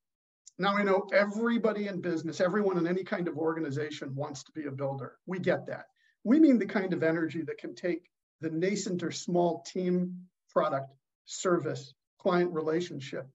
now 0.60 0.76
I 0.76 0.84
know 0.84 1.06
everybody 1.12 1.88
in 1.88 2.00
business 2.00 2.40
everyone 2.40 2.78
in 2.78 2.86
any 2.86 3.02
kind 3.02 3.26
of 3.26 3.36
organization 3.36 4.14
wants 4.14 4.44
to 4.44 4.52
be 4.52 4.66
a 4.66 4.70
builder 4.70 5.16
we 5.26 5.40
get 5.40 5.66
that 5.66 5.86
we 6.22 6.38
mean 6.38 6.58
the 6.58 6.66
kind 6.66 6.92
of 6.92 7.02
energy 7.02 7.42
that 7.42 7.58
can 7.58 7.74
take 7.74 8.08
the 8.40 8.50
nascent 8.50 9.02
or 9.02 9.10
small 9.10 9.64
team 9.66 10.28
product 10.50 10.90
service 11.24 11.94
client 12.18 12.52
relationship 12.52 13.26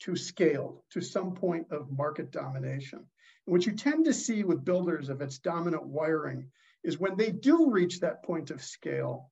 to 0.00 0.16
scale 0.16 0.84
to 0.90 1.00
some 1.00 1.34
point 1.34 1.66
of 1.70 1.90
market 1.90 2.30
domination. 2.30 2.98
And 2.98 3.52
what 3.52 3.66
you 3.66 3.72
tend 3.72 4.04
to 4.04 4.12
see 4.12 4.44
with 4.44 4.64
builders 4.64 5.08
of 5.08 5.20
its 5.20 5.38
dominant 5.38 5.84
wiring 5.86 6.50
is 6.82 6.98
when 6.98 7.16
they 7.16 7.30
do 7.30 7.70
reach 7.70 8.00
that 8.00 8.22
point 8.22 8.50
of 8.50 8.62
scale, 8.62 9.30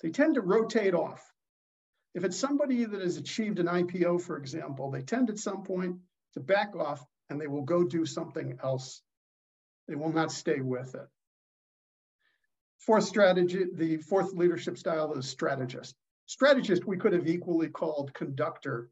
they 0.00 0.10
tend 0.10 0.34
to 0.34 0.40
rotate 0.40 0.94
off. 0.94 1.31
If 2.14 2.24
it's 2.24 2.36
somebody 2.36 2.84
that 2.84 3.00
has 3.00 3.16
achieved 3.16 3.58
an 3.58 3.66
IPO, 3.66 4.20
for 4.20 4.36
example, 4.36 4.90
they 4.90 5.02
tend 5.02 5.30
at 5.30 5.38
some 5.38 5.62
point 5.62 5.96
to 6.34 6.40
back 6.40 6.76
off 6.76 7.04
and 7.30 7.40
they 7.40 7.46
will 7.46 7.62
go 7.62 7.84
do 7.84 8.04
something 8.04 8.58
else. 8.62 9.02
They 9.88 9.94
will 9.94 10.12
not 10.12 10.30
stay 10.30 10.60
with 10.60 10.94
it. 10.94 11.08
Fourth 12.78 13.04
strategy, 13.04 13.66
the 13.72 13.98
fourth 13.98 14.32
leadership 14.34 14.76
style 14.76 15.12
is 15.14 15.28
strategist. 15.28 15.94
Strategist, 16.26 16.86
we 16.86 16.98
could 16.98 17.12
have 17.12 17.28
equally 17.28 17.68
called 17.68 18.12
conductor, 18.12 18.90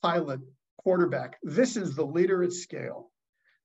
pilot, 0.00 0.40
quarterback. 0.78 1.38
This 1.42 1.76
is 1.76 1.94
the 1.94 2.06
leader 2.06 2.42
at 2.42 2.52
scale. 2.52 3.10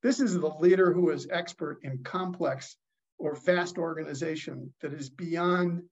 This 0.03 0.19
is 0.19 0.33
the 0.33 0.53
leader 0.59 0.93
who 0.93 1.09
is 1.09 1.27
expert 1.29 1.79
in 1.83 2.03
complex 2.03 2.75
or 3.17 3.35
vast 3.35 3.77
organization 3.77 4.73
that 4.81 4.93
is 4.93 5.09
beyond 5.09 5.83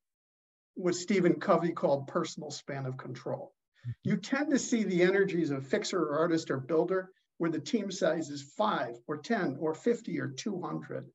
what 0.75 0.96
Stephen 0.96 1.39
Covey 1.39 1.72
called 1.72 2.08
personal 2.08 2.51
span 2.51 2.86
of 2.86 2.98
control. 2.98 3.53
Mm-hmm. 3.82 4.10
You 4.10 4.17
tend 4.17 4.51
to 4.51 4.60
see 4.60 4.84
the 4.84 5.01
energies 5.01 5.50
of 5.50 5.65
fixer 5.65 6.01
or 6.01 6.20
artist 6.20 6.51
or 6.51 6.60
builder 6.60 7.12
where 7.38 7.51
the 7.51 7.60
team 7.60 7.91
size 7.91 8.29
is 8.29 8.53
five 8.58 8.96
or 9.08 9.17
10 9.17 9.58
or 9.60 9.74
50 9.74 10.20
or 10.20 10.29
200. 10.29 11.10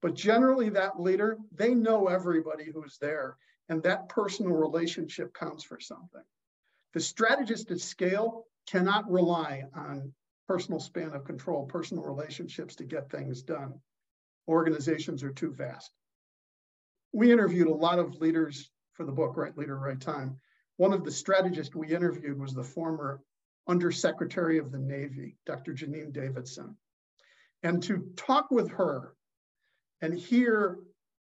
But 0.00 0.14
generally, 0.14 0.68
that 0.70 1.00
leader, 1.00 1.38
they 1.52 1.74
know 1.74 2.06
everybody 2.06 2.70
who's 2.70 2.98
there, 2.98 3.36
and 3.68 3.82
that 3.82 4.08
personal 4.08 4.52
relationship 4.52 5.34
counts 5.34 5.64
for 5.64 5.80
something. 5.80 6.22
The 6.94 7.00
strategist 7.00 7.70
at 7.70 7.80
scale 7.80 8.46
cannot 8.66 9.10
rely 9.10 9.64
on 9.74 10.12
personal 10.46 10.80
span 10.80 11.12
of 11.14 11.24
control, 11.24 11.66
personal 11.66 12.04
relationships 12.04 12.76
to 12.76 12.84
get 12.84 13.10
things 13.10 13.42
done. 13.42 13.74
Organizations 14.46 15.22
are 15.22 15.32
too 15.32 15.52
vast. 15.52 15.90
We 17.12 17.32
interviewed 17.32 17.68
a 17.68 17.74
lot 17.74 17.98
of 17.98 18.14
leaders 18.14 18.70
for 18.98 19.04
the 19.04 19.12
book, 19.12 19.36
Right 19.36 19.56
Leader, 19.56 19.78
Right 19.78 20.00
Time. 20.00 20.40
One 20.76 20.92
of 20.92 21.04
the 21.04 21.12
strategists 21.12 21.74
we 21.74 21.94
interviewed 21.94 22.38
was 22.38 22.52
the 22.52 22.64
former 22.64 23.22
Undersecretary 23.68 24.58
of 24.58 24.72
the 24.72 24.78
Navy, 24.78 25.36
Dr. 25.46 25.72
Janine 25.72 26.12
Davidson. 26.12 26.76
And 27.62 27.80
to 27.84 28.12
talk 28.16 28.50
with 28.50 28.70
her 28.72 29.14
and 30.02 30.12
hear 30.12 30.78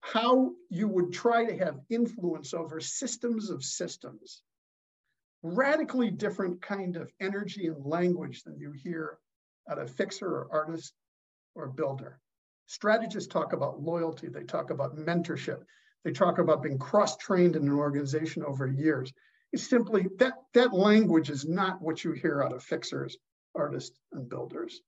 how 0.01 0.51
you 0.69 0.88
would 0.88 1.12
try 1.12 1.45
to 1.45 1.57
have 1.57 1.79
influence 1.89 2.53
over 2.53 2.79
systems 2.79 3.50
of 3.50 3.63
systems 3.63 4.43
radically 5.41 6.12
different 6.12 6.62
kind 6.62 6.98
of 6.98 7.12
energy 7.19 7.65
and 7.65 7.84
language 7.84 8.43
than 8.43 8.60
you 8.60 8.72
hear 8.72 9.17
at 9.67 9.79
a 9.79 9.88
fixer 9.88 10.27
or 10.27 10.48
artist 10.51 10.93
or 11.55 11.67
builder. 11.67 12.19
Strategists 12.67 13.31
talk 13.31 13.53
about 13.53 13.81
loyalty, 13.81 14.27
they 14.27 14.43
talk 14.43 14.69
about 14.69 14.95
mentorship, 14.95 15.63
they 16.06 16.12
talk 16.12 16.38
about 16.38 16.64
being 16.64 16.78
cross-trained 16.78 17.56
in 17.56 17.64
an 17.64 17.74
organization 17.74 18.44
over 18.46 18.68
years. 18.68 19.12
It's 19.52 19.68
simply 19.68 20.08
that 20.20 20.34
that 20.54 20.74
language 20.74 21.30
is 21.30 21.46
not 21.46 21.82
what 21.82 22.04
you 22.04 22.14
hear 22.14 22.44
out 22.44 22.54
of 22.54 22.64
fixers, 22.64 23.18
artists, 23.56 24.00
and 24.14 24.30
builders. 24.30 24.82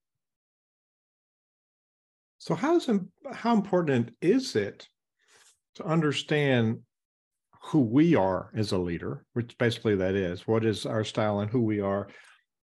So 2.37 2.53
how 2.53 2.77
is 2.77 2.87
how 3.33 3.53
important 3.53 4.11
is 4.21 4.55
it 4.55 4.87
to 5.75 5.83
understand 5.83 6.79
who 7.63 7.81
we 7.81 8.15
are 8.15 8.51
as 8.55 8.71
a 8.71 8.77
leader, 8.77 9.25
which 9.33 9.57
basically 9.57 9.95
that 9.95 10.15
is 10.15 10.47
what 10.47 10.63
is 10.63 10.85
our 10.85 11.03
style 11.03 11.39
and 11.39 11.49
who 11.49 11.61
we 11.61 11.81
are. 11.81 12.07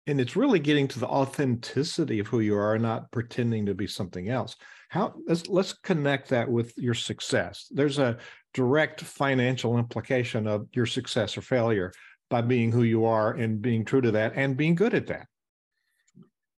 And 0.07 0.21
it's 0.21 0.35
really 0.35 0.59
getting 0.59 0.87
to 0.89 0.99
the 0.99 1.07
authenticity 1.07 2.19
of 2.19 2.27
who 2.27 2.39
you 2.39 2.57
are, 2.57 2.79
not 2.79 3.11
pretending 3.11 3.65
to 3.65 3.75
be 3.75 3.87
something 3.87 4.29
else. 4.29 4.55
How 4.89 5.13
let's 5.27 5.47
let's 5.47 5.73
connect 5.73 6.29
that 6.29 6.49
with 6.49 6.73
your 6.77 6.93
success. 6.93 7.67
There's 7.69 7.99
a 7.99 8.17
direct 8.53 9.01
financial 9.01 9.77
implication 9.77 10.47
of 10.47 10.67
your 10.73 10.85
success 10.85 11.37
or 11.37 11.41
failure 11.41 11.91
by 12.29 12.41
being 12.41 12.71
who 12.71 12.83
you 12.83 13.05
are 13.05 13.33
and 13.33 13.61
being 13.61 13.83
true 13.83 14.01
to 14.01 14.11
that 14.11 14.33
and 14.35 14.55
being 14.55 14.75
good 14.75 14.93
at 14.93 15.07
that. 15.07 15.27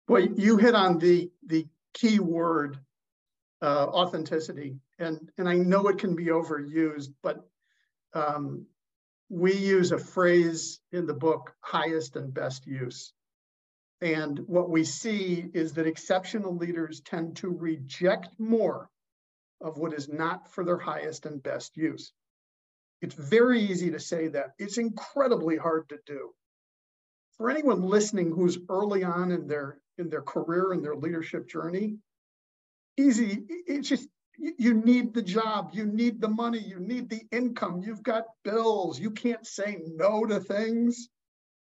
Well, 0.10 0.26
you 0.26 0.58
hit 0.58 0.76
on 0.76 1.00
the 1.00 1.32
the 1.46 1.68
key 1.94 2.20
word 2.20 2.80
uh, 3.62 3.88
authenticity. 3.88 4.78
And, 5.00 5.30
and 5.38 5.48
I 5.48 5.56
know 5.56 5.88
it 5.88 5.98
can 5.98 6.16
be 6.16 6.26
overused, 6.26 7.10
but 7.22 7.48
um, 8.14 8.66
we 9.30 9.54
use 9.54 9.92
a 9.92 9.98
phrase 9.98 10.80
in 10.92 11.06
the 11.06 11.14
book, 11.14 11.54
highest 11.62 12.16
and 12.16 12.34
best 12.34 12.66
use. 12.66 13.14
And 14.02 14.40
what 14.48 14.70
we 14.70 14.84
see 14.84 15.50
is 15.54 15.74
that 15.74 15.88
exceptional 15.88 16.56
leaders 16.56 17.02
tend 17.02 17.38
to 17.38 17.50
reject 17.50 18.30
more 18.40 18.90
of 19.60 19.78
what 19.78 19.94
is 19.94 20.08
not 20.08 20.52
for 20.52 20.64
their 20.64 20.78
highest 20.78 21.26
and 21.26 21.42
best 21.42 21.76
use. 21.78 22.12
It's 23.02 23.16
very 23.16 23.62
easy 23.62 23.92
to 23.92 24.00
say 24.00 24.28
that. 24.30 24.54
It's 24.60 24.78
incredibly 24.78 25.58
hard 25.58 25.90
to 25.90 26.00
do. 26.06 26.32
For 27.38 27.50
anyone 27.50 27.84
listening 27.84 28.32
who's 28.32 28.58
early 28.70 29.04
on 29.04 29.32
in 29.32 29.48
their 29.48 29.80
in 29.98 30.10
their 30.10 30.22
career 30.22 30.74
and 30.74 30.84
their 30.84 30.96
leadership 30.96 31.48
journey, 31.50 31.98
easy. 32.98 33.46
It's 33.50 33.90
just 33.90 34.08
you 34.38 34.76
need 34.76 35.14
the 35.14 35.22
job, 35.24 35.72
you 35.74 35.86
need 35.86 36.22
the 36.22 36.28
money, 36.28 36.60
you 36.60 36.80
need 36.80 37.10
the 37.10 37.24
income, 37.32 37.82
you've 37.84 38.04
got 38.04 38.26
bills, 38.44 39.00
you 39.00 39.10
can't 39.10 39.46
say 39.46 39.80
no 39.96 40.26
to 40.26 40.40
things. 40.40 41.10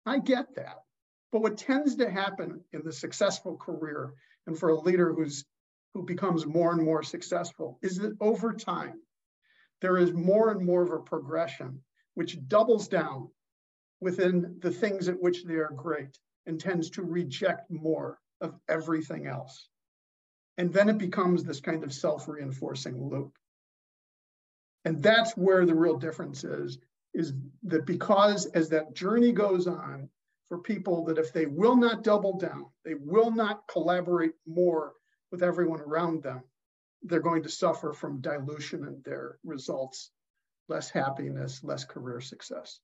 I 0.05 0.19
get 0.19 0.55
that. 0.55 0.83
But 1.31 1.41
what 1.41 1.57
tends 1.57 1.95
to 1.95 2.09
happen 2.09 2.63
in 2.71 2.83
the 2.83 2.93
successful 2.93 3.57
career 3.57 4.13
and 4.45 4.57
for 4.57 4.69
a 4.69 4.79
leader 4.79 5.13
who's 5.13 5.45
who 5.93 6.03
becomes 6.03 6.45
more 6.45 6.71
and 6.71 6.83
more 6.83 7.01
successful 7.01 7.79
is 7.81 7.97
that 7.97 8.15
over 8.21 8.53
time, 8.53 9.01
there 9.81 9.97
is 9.97 10.13
more 10.13 10.51
and 10.51 10.63
more 10.65 10.83
of 10.83 10.91
a 10.91 10.99
progression 10.99 11.81
which 12.13 12.37
doubles 12.47 12.87
down 12.87 13.29
within 13.99 14.57
the 14.59 14.71
things 14.71 15.07
at 15.07 15.19
which 15.21 15.43
they 15.43 15.55
are 15.55 15.71
great 15.75 16.17
and 16.45 16.59
tends 16.59 16.91
to 16.91 17.01
reject 17.01 17.69
more 17.69 18.19
of 18.41 18.59
everything 18.69 19.27
else. 19.27 19.69
And 20.57 20.71
then 20.73 20.89
it 20.89 20.97
becomes 20.97 21.43
this 21.43 21.59
kind 21.59 21.83
of 21.83 21.93
self 21.93 22.27
reinforcing 22.27 23.09
loop. 23.09 23.33
And 24.85 25.01
that's 25.01 25.35
where 25.35 25.65
the 25.65 25.75
real 25.75 25.97
difference 25.97 26.43
is, 26.43 26.77
is 27.13 27.33
that 27.63 27.85
because 27.85 28.45
as 28.47 28.69
that 28.69 28.93
journey 28.93 29.31
goes 29.31 29.67
on, 29.67 30.09
for 30.49 30.59
people 30.59 31.05
that 31.05 31.17
if 31.17 31.33
they 31.33 31.45
will 31.45 31.75
not 31.75 32.03
double 32.03 32.37
down, 32.37 32.65
they 32.85 32.93
will 32.93 33.31
not 33.31 33.67
collaborate 33.67 34.33
more 34.45 34.93
with 35.31 35.43
everyone 35.43 35.81
around 35.81 36.23
them, 36.23 36.41
they're 37.03 37.19
going 37.19 37.43
to 37.43 37.49
suffer 37.49 37.93
from 37.93 38.21
dilution 38.21 38.83
in 38.83 39.01
their 39.03 39.39
results, 39.43 40.11
less 40.69 40.89
happiness, 40.89 41.63
less 41.63 41.83
career 41.83 42.21
success. 42.21 42.79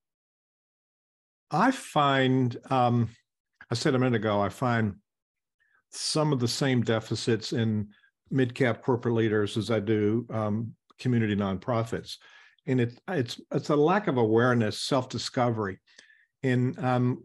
I 1.51 1.71
find, 1.71 2.57
um, 2.69 3.09
I 3.71 3.75
said 3.75 3.95
a 3.95 3.99
minute 3.99 4.15
ago, 4.15 4.41
I 4.41 4.49
find 4.49 4.95
some 5.91 6.33
of 6.33 6.39
the 6.39 6.47
same 6.47 6.81
deficits 6.81 7.53
in 7.53 7.89
mid-cap 8.29 8.81
corporate 8.81 9.13
leaders 9.13 9.57
as 9.57 9.69
I 9.69 9.79
do 9.79 10.25
um, 10.31 10.75
community 10.99 11.35
nonprofits, 11.35 12.17
and 12.65 12.81
it, 12.81 12.99
it's 13.07 13.39
it's 13.51 13.69
a 13.69 13.75
lack 13.75 14.07
of 14.07 14.17
awareness, 14.17 14.79
self-discovery, 14.79 15.79
and 16.41 16.77
um, 16.83 17.23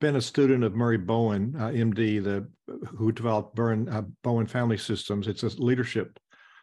been 0.00 0.16
a 0.16 0.20
student 0.20 0.64
of 0.64 0.74
Murray 0.74 0.98
Bowen, 0.98 1.54
uh, 1.58 1.68
MD, 1.68 2.22
the 2.22 2.48
who 2.96 3.12
developed 3.12 3.54
Burn, 3.54 3.88
uh, 3.88 4.02
Bowen 4.22 4.46
Family 4.46 4.78
Systems. 4.78 5.28
It's 5.28 5.42
a 5.42 5.48
leadership 5.60 6.18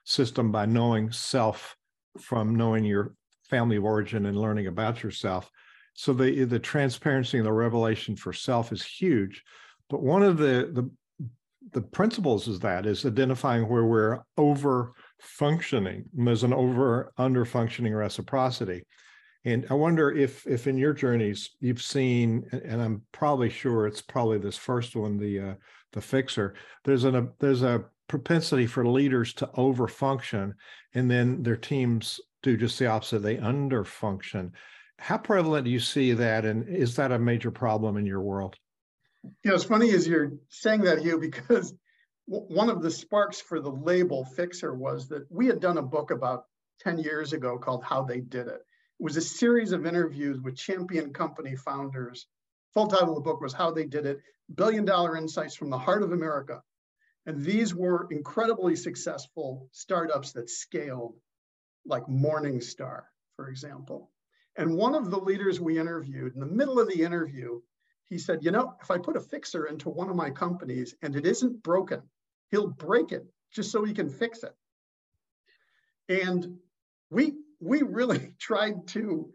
system 0.05 0.51
by 0.51 0.65
knowing 0.65 1.11
self 1.11 1.75
from 2.19 2.55
knowing 2.55 2.83
your 2.83 3.15
family 3.49 3.77
of 3.77 3.83
origin 3.83 4.25
and 4.25 4.39
learning 4.39 4.67
about 4.67 5.03
yourself. 5.03 5.49
So 5.93 6.13
the 6.13 6.45
the 6.45 6.59
transparency 6.59 7.37
and 7.37 7.45
the 7.45 7.53
revelation 7.53 8.15
for 8.15 8.33
self 8.33 8.71
is 8.71 8.83
huge. 8.83 9.43
But 9.89 10.01
one 10.01 10.23
of 10.23 10.37
the 10.37 10.71
the 10.73 10.89
the 11.71 11.81
principles 11.81 12.47
is 12.47 12.59
that 12.59 12.85
is 12.85 13.05
identifying 13.05 13.67
where 13.67 13.85
we're 13.85 14.19
over 14.37 14.93
functioning. 15.19 16.05
There's 16.13 16.43
an 16.43 16.53
over 16.53 17.13
under 17.17 17.45
functioning 17.45 17.93
reciprocity. 17.93 18.83
And 19.45 19.65
I 19.69 19.73
wonder 19.73 20.11
if 20.11 20.47
if 20.47 20.67
in 20.67 20.77
your 20.77 20.93
journeys 20.93 21.51
you've 21.59 21.81
seen, 21.81 22.49
and 22.51 22.81
I'm 22.81 23.01
probably 23.11 23.49
sure 23.49 23.87
it's 23.87 24.01
probably 24.01 24.37
this 24.37 24.57
first 24.57 24.95
one, 24.95 25.17
the 25.17 25.39
uh, 25.39 25.53
the 25.91 26.01
fixer. 26.01 26.55
There's 26.85 27.03
an 27.03 27.15
a, 27.15 27.27
there's 27.39 27.63
a 27.63 27.83
propensity 28.07 28.67
for 28.67 28.87
leaders 28.87 29.33
to 29.33 29.47
overfunction, 29.57 30.53
and 30.93 31.11
then 31.11 31.43
their 31.43 31.57
teams 31.57 32.19
do 32.41 32.55
just 32.55 32.79
the 32.79 32.87
opposite. 32.87 33.19
They 33.19 33.37
underfunction. 33.37 34.51
How 34.99 35.17
prevalent 35.17 35.65
do 35.65 35.71
you 35.71 35.79
see 35.79 36.13
that, 36.13 36.45
and 36.45 36.67
is 36.67 36.95
that 36.95 37.11
a 37.11 37.19
major 37.19 37.51
problem 37.51 37.97
in 37.97 38.05
your 38.05 38.21
world? 38.21 38.55
You 39.23 39.51
know, 39.51 39.55
it's 39.55 39.63
funny 39.63 39.91
as 39.91 40.07
you're 40.07 40.33
saying 40.49 40.81
that, 40.81 41.01
Hugh, 41.01 41.19
because 41.19 41.73
one 42.25 42.69
of 42.69 42.81
the 42.81 42.91
sparks 42.91 43.41
for 43.41 43.59
the 43.59 43.71
label 43.71 44.23
fixer 44.23 44.73
was 44.73 45.07
that 45.09 45.25
we 45.29 45.47
had 45.47 45.59
done 45.59 45.77
a 45.77 45.81
book 45.81 46.11
about 46.11 46.45
10 46.79 46.99
years 46.99 47.33
ago 47.33 47.57
called 47.57 47.83
How 47.83 48.03
They 48.03 48.21
Did 48.21 48.47
It. 48.47 48.61
Was 49.03 49.17
a 49.17 49.21
series 49.21 49.73
of 49.73 49.85
interviews 49.85 50.39
with 50.39 50.55
champion 50.55 51.11
company 51.11 51.57
founders. 51.57 52.25
Full 52.73 52.87
title 52.87 53.09
of 53.09 53.15
the 53.15 53.29
book 53.29 53.41
was 53.41 53.51
How 53.51 53.69
They 53.69 53.85
Did 53.85 54.05
It 54.05 54.21
Billion 54.55 54.85
Dollar 54.85 55.17
Insights 55.17 55.57
from 55.57 55.69
the 55.69 55.77
Heart 55.77 56.03
of 56.03 56.13
America. 56.13 56.63
And 57.25 57.43
these 57.43 57.75
were 57.75 58.07
incredibly 58.11 58.77
successful 58.77 59.67
startups 59.73 60.31
that 60.31 60.49
scaled, 60.49 61.17
like 61.85 62.05
Morningstar, 62.05 63.01
for 63.35 63.49
example. 63.49 64.09
And 64.55 64.77
one 64.77 64.95
of 64.95 65.11
the 65.11 65.19
leaders 65.19 65.59
we 65.59 65.77
interviewed, 65.77 66.33
in 66.33 66.39
the 66.39 66.45
middle 66.45 66.79
of 66.79 66.87
the 66.87 67.03
interview, 67.03 67.59
he 68.05 68.17
said, 68.17 68.41
You 68.41 68.51
know, 68.51 68.73
if 68.81 68.89
I 68.89 68.99
put 68.99 69.17
a 69.17 69.19
fixer 69.19 69.65
into 69.65 69.89
one 69.89 70.09
of 70.09 70.15
my 70.15 70.29
companies 70.29 70.95
and 71.01 71.13
it 71.17 71.25
isn't 71.25 71.61
broken, 71.61 72.03
he'll 72.51 72.69
break 72.69 73.11
it 73.11 73.25
just 73.51 73.69
so 73.69 73.83
he 73.83 73.93
can 73.93 74.09
fix 74.09 74.43
it. 74.43 74.55
And 76.07 76.59
we 77.09 77.42
we 77.63 77.81
really 77.81 78.35
tried 78.39 78.87
to 78.89 79.31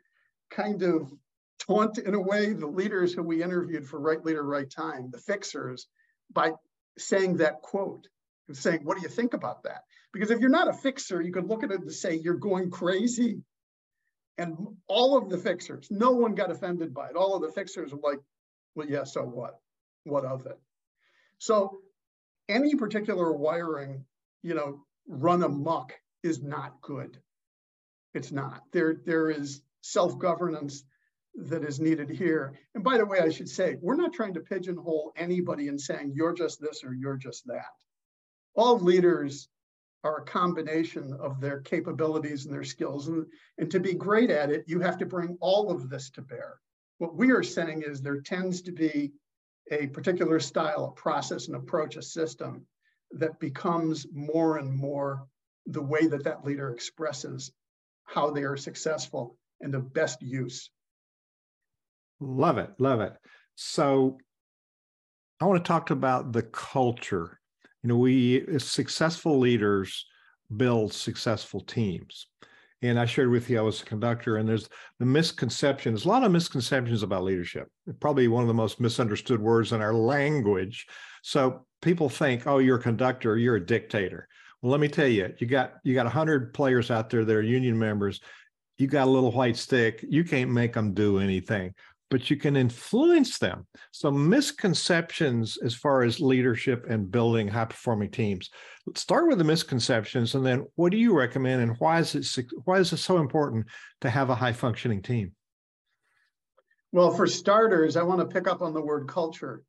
kind 0.50 0.82
of 0.82 1.12
taunt 1.58 1.98
in 1.98 2.14
a 2.14 2.20
way 2.20 2.52
the 2.52 2.66
leaders 2.66 3.12
who 3.12 3.22
we 3.22 3.42
interviewed 3.42 3.86
for 3.86 4.00
Right 4.00 4.24
Leader, 4.24 4.42
Right 4.42 4.70
Time, 4.70 5.10
the 5.10 5.18
fixers, 5.18 5.86
by 6.32 6.52
saying 6.96 7.38
that 7.38 7.62
quote 7.62 8.06
and 8.48 8.56
saying, 8.56 8.80
What 8.84 8.96
do 8.96 9.02
you 9.02 9.08
think 9.08 9.34
about 9.34 9.64
that? 9.64 9.82
Because 10.12 10.30
if 10.30 10.40
you're 10.40 10.50
not 10.50 10.68
a 10.68 10.72
fixer, 10.72 11.20
you 11.20 11.32
could 11.32 11.48
look 11.48 11.64
at 11.64 11.70
it 11.70 11.80
and 11.80 11.92
say, 11.92 12.14
You're 12.14 12.34
going 12.34 12.70
crazy. 12.70 13.42
And 14.36 14.56
all 14.86 15.18
of 15.18 15.30
the 15.30 15.38
fixers, 15.38 15.88
no 15.90 16.12
one 16.12 16.36
got 16.36 16.52
offended 16.52 16.94
by 16.94 17.08
it. 17.08 17.16
All 17.16 17.34
of 17.34 17.42
the 17.42 17.52
fixers 17.52 17.92
were 17.92 18.10
like, 18.10 18.20
Well, 18.74 18.88
yeah, 18.88 19.04
so 19.04 19.22
what? 19.22 19.58
What 20.04 20.24
of 20.24 20.46
it? 20.46 20.58
So 21.38 21.78
any 22.48 22.74
particular 22.74 23.32
wiring, 23.32 24.04
you 24.42 24.54
know, 24.54 24.84
run 25.06 25.42
amok 25.42 25.92
is 26.22 26.42
not 26.42 26.80
good. 26.80 27.18
It's 28.18 28.32
not. 28.32 28.64
There, 28.72 28.96
there 29.06 29.30
is 29.30 29.62
self-governance 29.82 30.82
that 31.36 31.62
is 31.62 31.78
needed 31.78 32.10
here. 32.10 32.58
And 32.74 32.82
by 32.82 32.98
the 32.98 33.06
way, 33.06 33.20
I 33.20 33.30
should 33.30 33.48
say, 33.48 33.76
we're 33.80 33.94
not 33.94 34.12
trying 34.12 34.34
to 34.34 34.40
pigeonhole 34.40 35.12
anybody 35.16 35.68
in 35.68 35.78
saying 35.78 36.12
you're 36.16 36.34
just 36.34 36.60
this 36.60 36.82
or 36.82 36.92
you're 36.92 37.16
just 37.16 37.46
that. 37.46 37.72
All 38.56 38.76
leaders 38.80 39.48
are 40.02 40.18
a 40.18 40.24
combination 40.24 41.16
of 41.20 41.40
their 41.40 41.60
capabilities 41.60 42.44
and 42.44 42.52
their 42.52 42.64
skills. 42.64 43.06
And, 43.06 43.24
and 43.56 43.70
to 43.70 43.78
be 43.78 43.94
great 43.94 44.30
at 44.30 44.50
it, 44.50 44.64
you 44.66 44.80
have 44.80 44.98
to 44.98 45.06
bring 45.06 45.38
all 45.40 45.70
of 45.70 45.88
this 45.88 46.10
to 46.10 46.22
bear. 46.22 46.58
What 46.98 47.14
we 47.14 47.30
are 47.30 47.44
saying 47.44 47.84
is 47.86 48.02
there 48.02 48.20
tends 48.20 48.62
to 48.62 48.72
be 48.72 49.12
a 49.70 49.86
particular 49.86 50.40
style, 50.40 50.86
a 50.86 51.00
process, 51.00 51.46
an 51.46 51.54
approach, 51.54 51.94
a 51.96 52.02
system 52.02 52.66
that 53.12 53.38
becomes 53.38 54.08
more 54.12 54.58
and 54.58 54.74
more 54.74 55.24
the 55.66 55.82
way 55.82 56.08
that 56.08 56.24
that 56.24 56.44
leader 56.44 56.72
expresses 56.72 57.52
how 58.08 58.30
they 58.30 58.42
are 58.42 58.56
successful 58.56 59.36
and 59.60 59.72
the 59.72 59.78
best 59.78 60.22
use. 60.22 60.70
Love 62.20 62.58
it. 62.58 62.70
Love 62.78 63.00
it. 63.00 63.12
So 63.54 64.18
I 65.40 65.44
want 65.44 65.62
to 65.62 65.68
talk 65.68 65.90
about 65.90 66.32
the 66.32 66.42
culture. 66.42 67.38
You 67.82 67.88
know, 67.88 67.96
we 67.98 68.58
successful 68.58 69.38
leaders 69.38 70.06
build 70.56 70.92
successful 70.92 71.60
teams. 71.60 72.26
And 72.80 72.98
I 72.98 73.06
shared 73.06 73.30
with 73.30 73.50
you 73.50 73.58
I 73.58 73.62
was 73.62 73.82
a 73.82 73.84
conductor, 73.84 74.36
and 74.36 74.48
there's 74.48 74.68
the 75.00 75.06
misconception. 75.06 75.92
There's 75.92 76.04
a 76.04 76.08
lot 76.08 76.22
of 76.22 76.30
misconceptions 76.30 77.02
about 77.02 77.24
leadership. 77.24 77.68
Probably 77.98 78.28
one 78.28 78.42
of 78.42 78.48
the 78.48 78.54
most 78.54 78.80
misunderstood 78.80 79.40
words 79.40 79.72
in 79.72 79.82
our 79.82 79.94
language. 79.94 80.86
So 81.22 81.66
people 81.82 82.08
think, 82.08 82.46
oh, 82.46 82.58
you're 82.58 82.78
a 82.78 82.82
conductor, 82.82 83.36
you're 83.36 83.56
a 83.56 83.66
dictator. 83.66 84.28
Well, 84.62 84.72
let 84.72 84.80
me 84.80 84.88
tell 84.88 85.06
you, 85.06 85.34
you 85.38 85.46
got 85.46 85.74
you 85.84 85.94
got 85.94 86.06
100 86.06 86.52
players 86.52 86.90
out 86.90 87.10
there 87.10 87.24
that 87.24 87.34
are 87.34 87.42
union 87.42 87.78
members. 87.78 88.20
You 88.76 88.86
got 88.86 89.08
a 89.08 89.10
little 89.10 89.32
white 89.32 89.56
stick. 89.56 90.04
You 90.08 90.24
can't 90.24 90.50
make 90.50 90.72
them 90.72 90.94
do 90.94 91.18
anything 91.18 91.74
but 92.10 92.30
you 92.30 92.36
can 92.36 92.56
influence 92.56 93.38
them. 93.38 93.66
So 93.90 94.10
misconceptions 94.10 95.58
as 95.58 95.74
far 95.74 96.02
as 96.02 96.20
leadership 96.20 96.86
and 96.88 97.10
building 97.10 97.48
high 97.48 97.66
performing 97.66 98.10
teams. 98.10 98.50
Let's 98.86 99.00
start 99.00 99.28
with 99.28 99.38
the 99.38 99.44
misconceptions 99.44 100.34
and 100.34 100.44
then 100.44 100.66
what 100.76 100.90
do 100.90 100.98
you 100.98 101.16
recommend 101.16 101.62
and 101.62 101.76
why 101.78 102.00
is 102.00 102.14
it 102.14 102.46
why 102.64 102.78
is 102.78 102.92
it 102.92 102.98
so 102.98 103.18
important 103.18 103.66
to 104.00 104.10
have 104.10 104.30
a 104.30 104.34
high 104.34 104.52
functioning 104.52 105.02
team? 105.02 105.32
Well, 106.92 107.10
for 107.10 107.26
starters, 107.26 107.96
I 107.96 108.02
want 108.02 108.20
to 108.20 108.34
pick 108.34 108.48
up 108.48 108.62
on 108.62 108.72
the 108.72 108.80
word 108.80 109.08
culture 109.08 109.62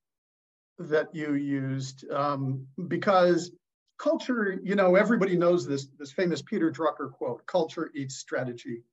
that 0.78 1.14
you 1.14 1.34
used 1.34 2.10
um, 2.10 2.66
because 2.88 3.52
culture, 4.00 4.60
you 4.64 4.76
know, 4.76 4.96
everybody 4.96 5.38
knows 5.38 5.68
this, 5.68 5.88
this 6.00 6.12
famous 6.12 6.42
Peter 6.42 6.72
Drucker 6.72 7.12
quote, 7.12 7.46
culture 7.46 7.92
eats 7.94 8.16
strategy 8.16 8.84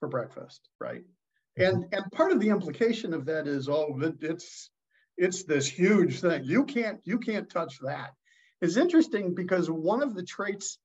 for 0.00 0.08
breakfast, 0.08 0.68
right? 0.80 1.02
Mm-hmm. 1.58 1.62
And, 1.62 1.86
and 1.92 2.12
part 2.12 2.32
of 2.32 2.40
the 2.40 2.48
implication 2.48 3.14
of 3.14 3.24
that 3.26 3.46
is, 3.46 3.68
oh, 3.68 3.98
it's, 4.20 4.70
it's 5.16 5.44
this 5.44 5.66
huge 5.66 6.20
thing. 6.20 6.44
You 6.44 6.64
can't, 6.64 7.00
you 7.04 7.18
can't 7.18 7.48
touch 7.48 7.78
that. 7.80 8.10
It's 8.60 8.76
interesting 8.76 9.34
because 9.34 9.70
one 9.70 10.02
of 10.02 10.14
the 10.14 10.24
traits 10.24 10.78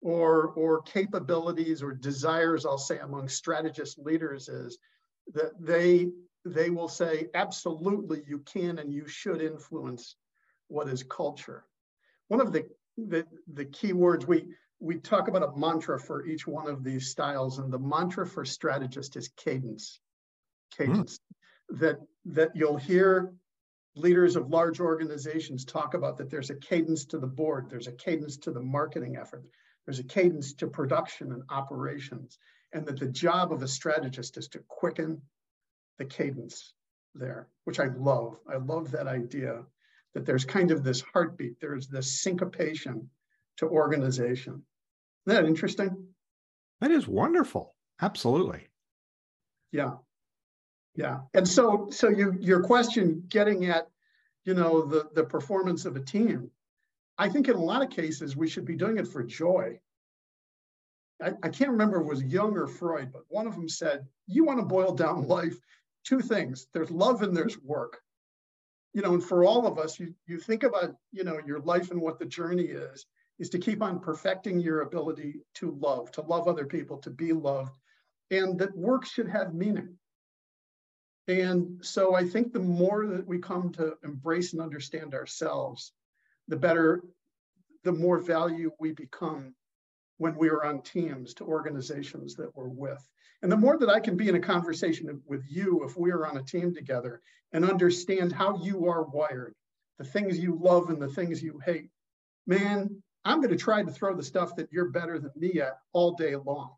or, 0.00 0.48
or 0.48 0.82
capabilities 0.82 1.82
or 1.82 1.92
desires, 1.92 2.64
I'll 2.66 2.78
say, 2.78 2.98
among 2.98 3.28
strategist 3.28 3.98
leaders 3.98 4.48
is 4.48 4.78
that 5.34 5.52
they, 5.60 6.08
they 6.44 6.70
will 6.70 6.88
say, 6.88 7.28
absolutely, 7.34 8.22
you 8.26 8.40
can 8.40 8.78
and 8.78 8.92
you 8.92 9.06
should 9.06 9.40
influence 9.40 10.16
what 10.68 10.88
is 10.88 11.02
culture. 11.04 11.64
One 12.28 12.40
of 12.40 12.52
the, 12.52 12.66
the, 12.96 13.26
the 13.52 13.64
key 13.64 13.92
words 13.92 14.26
we, 14.26 14.46
we 14.80 14.96
talk 14.96 15.28
about 15.28 15.42
a 15.42 15.56
mantra 15.56 15.98
for 15.98 16.26
each 16.26 16.46
one 16.46 16.68
of 16.68 16.82
these 16.82 17.08
styles, 17.08 17.58
and 17.58 17.72
the 17.72 17.78
mantra 17.78 18.26
for 18.26 18.44
strategist 18.44 19.16
is 19.16 19.28
cadence. 19.36 20.00
Cadence. 20.76 21.18
Mm. 21.18 21.78
That 21.78 21.96
that 22.24 22.50
you'll 22.54 22.76
hear 22.76 23.32
leaders 23.94 24.36
of 24.36 24.48
large 24.48 24.80
organizations 24.80 25.64
talk 25.64 25.94
about 25.94 26.16
that 26.16 26.30
there's 26.30 26.50
a 26.50 26.54
cadence 26.54 27.04
to 27.06 27.18
the 27.18 27.26
board, 27.26 27.68
there's 27.68 27.88
a 27.88 27.92
cadence 27.92 28.36
to 28.38 28.50
the 28.50 28.60
marketing 28.60 29.16
effort, 29.16 29.44
there's 29.84 29.98
a 29.98 30.04
cadence 30.04 30.54
to 30.54 30.66
production 30.66 31.32
and 31.32 31.42
operations, 31.50 32.38
and 32.72 32.86
that 32.86 32.98
the 32.98 33.08
job 33.08 33.52
of 33.52 33.62
a 33.62 33.68
strategist 33.68 34.36
is 34.36 34.48
to 34.48 34.60
quicken 34.68 35.20
the 35.98 36.04
cadence 36.04 36.74
there, 37.14 37.48
which 37.64 37.80
I 37.80 37.88
love. 37.96 38.38
I 38.48 38.56
love 38.56 38.90
that 38.92 39.06
idea 39.06 39.62
that 40.14 40.26
there's 40.26 40.44
kind 40.44 40.70
of 40.70 40.84
this 40.84 41.00
heartbeat, 41.00 41.60
there's 41.60 41.88
this 41.88 42.20
syncopation 42.20 43.08
to 43.58 43.66
organization. 43.66 44.62
Isn't 45.26 45.42
that 45.42 45.48
interesting? 45.48 46.08
That 46.80 46.90
is 46.90 47.06
wonderful. 47.06 47.74
Absolutely. 48.00 48.68
Yeah. 49.70 49.94
Yeah. 50.94 51.20
And 51.32 51.48
so 51.48 51.88
so 51.90 52.08
you 52.08 52.36
your 52.40 52.62
question 52.62 53.24
getting 53.28 53.66
at, 53.66 53.88
you 54.44 54.54
know, 54.54 54.82
the 54.82 55.08
the 55.14 55.24
performance 55.24 55.84
of 55.84 55.96
a 55.96 56.00
team, 56.00 56.50
I 57.16 57.28
think 57.28 57.48
in 57.48 57.54
a 57.54 57.62
lot 57.62 57.82
of 57.82 57.90
cases 57.90 58.36
we 58.36 58.48
should 58.48 58.64
be 58.64 58.76
doing 58.76 58.98
it 58.98 59.08
for 59.08 59.22
joy. 59.22 59.78
I, 61.22 61.32
I 61.42 61.48
can't 61.48 61.70
remember 61.70 61.98
if 61.98 62.02
it 62.02 62.10
was 62.10 62.24
Jung 62.24 62.56
or 62.56 62.66
Freud, 62.66 63.12
but 63.12 63.22
one 63.28 63.46
of 63.46 63.54
them 63.54 63.68
said, 63.68 64.06
you 64.26 64.44
want 64.44 64.58
to 64.58 64.66
boil 64.66 64.92
down 64.92 65.28
life, 65.28 65.56
two 66.04 66.20
things. 66.20 66.66
There's 66.74 66.90
love 66.90 67.22
and 67.22 67.34
there's 67.36 67.58
work. 67.60 68.00
You 68.94 69.02
know, 69.02 69.14
and 69.14 69.24
for 69.24 69.44
all 69.44 69.66
of 69.66 69.78
us, 69.78 69.98
you 69.98 70.14
you 70.26 70.38
think 70.38 70.62
about, 70.62 70.94
you 71.12 71.24
know, 71.24 71.38
your 71.46 71.60
life 71.60 71.90
and 71.90 72.00
what 72.00 72.18
the 72.18 72.26
journey 72.26 72.64
is, 72.64 73.06
is 73.38 73.48
to 73.50 73.58
keep 73.58 73.82
on 73.82 74.00
perfecting 74.00 74.60
your 74.60 74.82
ability 74.82 75.40
to 75.54 75.70
love, 75.80 76.10
to 76.12 76.22
love 76.22 76.46
other 76.46 76.66
people, 76.66 76.98
to 76.98 77.10
be 77.10 77.32
loved, 77.32 77.76
and 78.30 78.58
that 78.58 78.76
work 78.76 79.06
should 79.06 79.28
have 79.28 79.54
meaning. 79.54 79.96
And 81.28 81.84
so 81.84 82.14
I 82.14 82.24
think 82.24 82.52
the 82.52 82.60
more 82.60 83.06
that 83.06 83.26
we 83.26 83.38
come 83.38 83.70
to 83.72 83.94
embrace 84.04 84.52
and 84.52 84.60
understand 84.60 85.14
ourselves, 85.14 85.92
the 86.48 86.56
better, 86.56 87.02
the 87.84 87.92
more 87.92 88.18
value 88.18 88.72
we 88.80 88.92
become 88.92 89.54
when 90.22 90.36
we 90.36 90.48
are 90.48 90.64
on 90.64 90.80
teams 90.82 91.34
to 91.34 91.44
organizations 91.44 92.36
that 92.36 92.56
we're 92.56 92.68
with. 92.68 93.04
And 93.42 93.50
the 93.50 93.56
more 93.56 93.76
that 93.76 93.90
I 93.90 93.98
can 93.98 94.16
be 94.16 94.28
in 94.28 94.36
a 94.36 94.40
conversation 94.40 95.20
with 95.26 95.44
you, 95.50 95.82
if 95.84 95.96
we 95.96 96.12
are 96.12 96.28
on 96.28 96.36
a 96.36 96.44
team 96.44 96.72
together 96.72 97.20
and 97.52 97.68
understand 97.68 98.30
how 98.30 98.62
you 98.62 98.86
are 98.86 99.02
wired, 99.02 99.52
the 99.98 100.04
things 100.04 100.38
you 100.38 100.56
love 100.62 100.90
and 100.90 101.02
the 101.02 101.08
things 101.08 101.42
you 101.42 101.58
hate, 101.66 101.90
man, 102.46 103.02
I'm 103.24 103.38
going 103.38 103.50
to 103.50 103.56
try 103.56 103.82
to 103.82 103.90
throw 103.90 104.14
the 104.14 104.22
stuff 104.22 104.54
that 104.54 104.68
you're 104.70 104.90
better 104.90 105.18
than 105.18 105.32
me 105.34 105.60
at 105.60 105.78
all 105.92 106.12
day 106.12 106.36
long. 106.36 106.70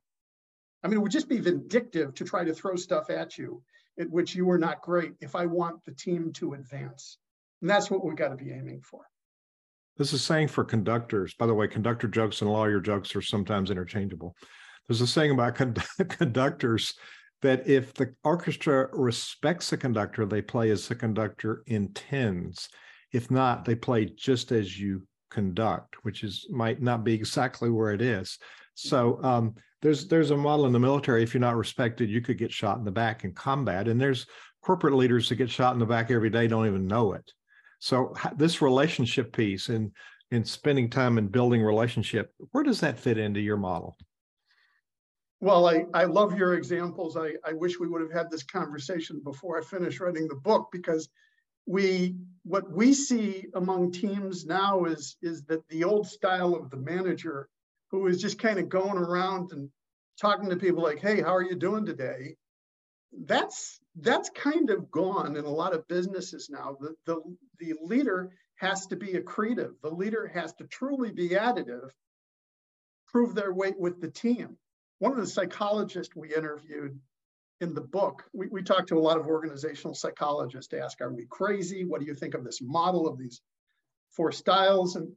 I 0.82 0.88
mean, 0.88 0.96
it 0.96 1.02
would 1.02 1.12
just 1.12 1.28
be 1.28 1.38
vindictive 1.40 2.14
to 2.14 2.24
try 2.24 2.44
to 2.44 2.54
throw 2.54 2.76
stuff 2.76 3.10
at 3.10 3.36
you 3.36 3.62
at 4.00 4.08
which 4.08 4.34
you 4.34 4.48
are 4.48 4.58
not 4.58 4.80
great 4.80 5.12
if 5.20 5.36
I 5.36 5.44
want 5.44 5.84
the 5.84 5.92
team 5.92 6.32
to 6.36 6.54
advance. 6.54 7.18
And 7.60 7.68
that's 7.68 7.90
what 7.90 8.02
we've 8.02 8.16
got 8.16 8.30
to 8.30 8.42
be 8.42 8.52
aiming 8.52 8.80
for. 8.80 9.02
This 9.96 10.12
is 10.12 10.22
saying 10.22 10.48
for 10.48 10.64
conductors. 10.64 11.34
By 11.34 11.46
the 11.46 11.54
way, 11.54 11.68
conductor 11.68 12.08
jokes 12.08 12.40
and 12.40 12.50
lawyer 12.50 12.80
jokes 12.80 13.14
are 13.14 13.22
sometimes 13.22 13.70
interchangeable. 13.70 14.36
There's 14.88 15.00
a 15.00 15.06
saying 15.06 15.30
about 15.30 15.54
con- 15.54 15.74
conductors 16.08 16.94
that 17.42 17.66
if 17.68 17.94
the 17.94 18.14
orchestra 18.24 18.88
respects 18.92 19.70
the 19.70 19.76
conductor, 19.76 20.26
they 20.26 20.42
play 20.42 20.70
as 20.70 20.88
the 20.88 20.94
conductor 20.94 21.62
intends. 21.66 22.68
If 23.12 23.30
not, 23.30 23.64
they 23.64 23.74
play 23.74 24.06
just 24.06 24.50
as 24.50 24.78
you 24.78 25.06
conduct, 25.30 25.96
which 26.02 26.24
is 26.24 26.46
might 26.50 26.80
not 26.80 27.04
be 27.04 27.12
exactly 27.12 27.70
where 27.70 27.92
it 27.92 28.00
is. 28.00 28.38
So 28.74 29.22
um, 29.22 29.54
there's 29.82 30.08
there's 30.08 30.30
a 30.30 30.36
model 30.36 30.66
in 30.66 30.72
the 30.72 30.80
military. 30.80 31.22
If 31.22 31.34
you're 31.34 31.40
not 31.40 31.56
respected, 31.56 32.10
you 32.10 32.20
could 32.20 32.38
get 32.38 32.52
shot 32.52 32.78
in 32.78 32.84
the 32.84 32.90
back 32.90 33.24
in 33.24 33.32
combat. 33.32 33.86
And 33.88 34.00
there's 34.00 34.26
corporate 34.62 34.94
leaders 34.94 35.28
that 35.28 35.36
get 35.36 35.50
shot 35.50 35.74
in 35.74 35.78
the 35.78 35.86
back 35.86 36.10
every 36.10 36.30
day, 36.30 36.48
don't 36.48 36.66
even 36.66 36.86
know 36.86 37.12
it. 37.12 37.30
So 37.84 38.14
this 38.34 38.62
relationship 38.62 39.36
piece 39.36 39.68
and 39.68 39.92
in 40.30 40.42
spending 40.42 40.88
time 40.88 41.18
and 41.18 41.30
building 41.30 41.60
relationship, 41.62 42.32
where 42.52 42.64
does 42.64 42.80
that 42.80 42.98
fit 42.98 43.18
into 43.18 43.40
your 43.40 43.58
model? 43.58 43.94
Well, 45.40 45.68
I, 45.68 45.84
I 45.92 46.04
love 46.04 46.34
your 46.34 46.54
examples. 46.54 47.14
I, 47.14 47.32
I 47.44 47.52
wish 47.52 47.78
we 47.78 47.86
would 47.86 48.00
have 48.00 48.10
had 48.10 48.30
this 48.30 48.42
conversation 48.42 49.20
before 49.22 49.60
I 49.60 49.62
finished 49.62 50.00
writing 50.00 50.28
the 50.28 50.34
book 50.34 50.70
because 50.72 51.10
we 51.66 52.16
what 52.44 52.72
we 52.72 52.94
see 52.94 53.48
among 53.54 53.92
teams 53.92 54.46
now 54.46 54.86
is 54.86 55.18
is 55.20 55.44
that 55.44 55.68
the 55.68 55.84
old 55.84 56.06
style 56.06 56.54
of 56.54 56.70
the 56.70 56.78
manager 56.78 57.50
who 57.90 58.06
is 58.06 58.18
just 58.18 58.38
kind 58.38 58.58
of 58.58 58.70
going 58.70 58.96
around 58.96 59.52
and 59.52 59.68
talking 60.18 60.48
to 60.48 60.56
people 60.56 60.82
like, 60.82 61.00
hey, 61.00 61.20
how 61.20 61.34
are 61.34 61.42
you 61.42 61.54
doing 61.54 61.84
today? 61.84 62.36
That's 63.26 63.78
that's 64.00 64.30
kind 64.30 64.70
of 64.70 64.90
gone 64.90 65.36
in 65.36 65.44
a 65.44 65.50
lot 65.50 65.72
of 65.72 65.86
businesses 65.88 66.50
now. 66.50 66.76
The, 66.80 66.94
the, 67.06 67.22
the 67.58 67.74
leader 67.82 68.30
has 68.56 68.86
to 68.86 68.96
be 68.96 69.14
accretive. 69.14 69.72
The 69.82 69.90
leader 69.90 70.26
has 70.34 70.52
to 70.54 70.64
truly 70.64 71.12
be 71.12 71.30
additive, 71.30 71.90
prove 73.06 73.34
their 73.34 73.52
weight 73.52 73.78
with 73.78 74.00
the 74.00 74.10
team. 74.10 74.56
One 74.98 75.12
of 75.12 75.18
the 75.18 75.26
psychologists 75.26 76.16
we 76.16 76.34
interviewed 76.34 76.98
in 77.60 77.74
the 77.74 77.80
book, 77.80 78.24
we, 78.32 78.48
we 78.48 78.62
talked 78.62 78.88
to 78.88 78.98
a 78.98 79.00
lot 79.00 79.18
of 79.18 79.26
organizational 79.26 79.94
psychologists 79.94 80.68
to 80.68 80.80
ask, 80.80 81.00
are 81.00 81.12
we 81.12 81.26
crazy? 81.30 81.84
What 81.84 82.00
do 82.00 82.06
you 82.06 82.14
think 82.14 82.34
of 82.34 82.44
this 82.44 82.60
model 82.60 83.06
of 83.06 83.18
these 83.18 83.40
four 84.10 84.32
styles? 84.32 84.96
And, 84.96 85.12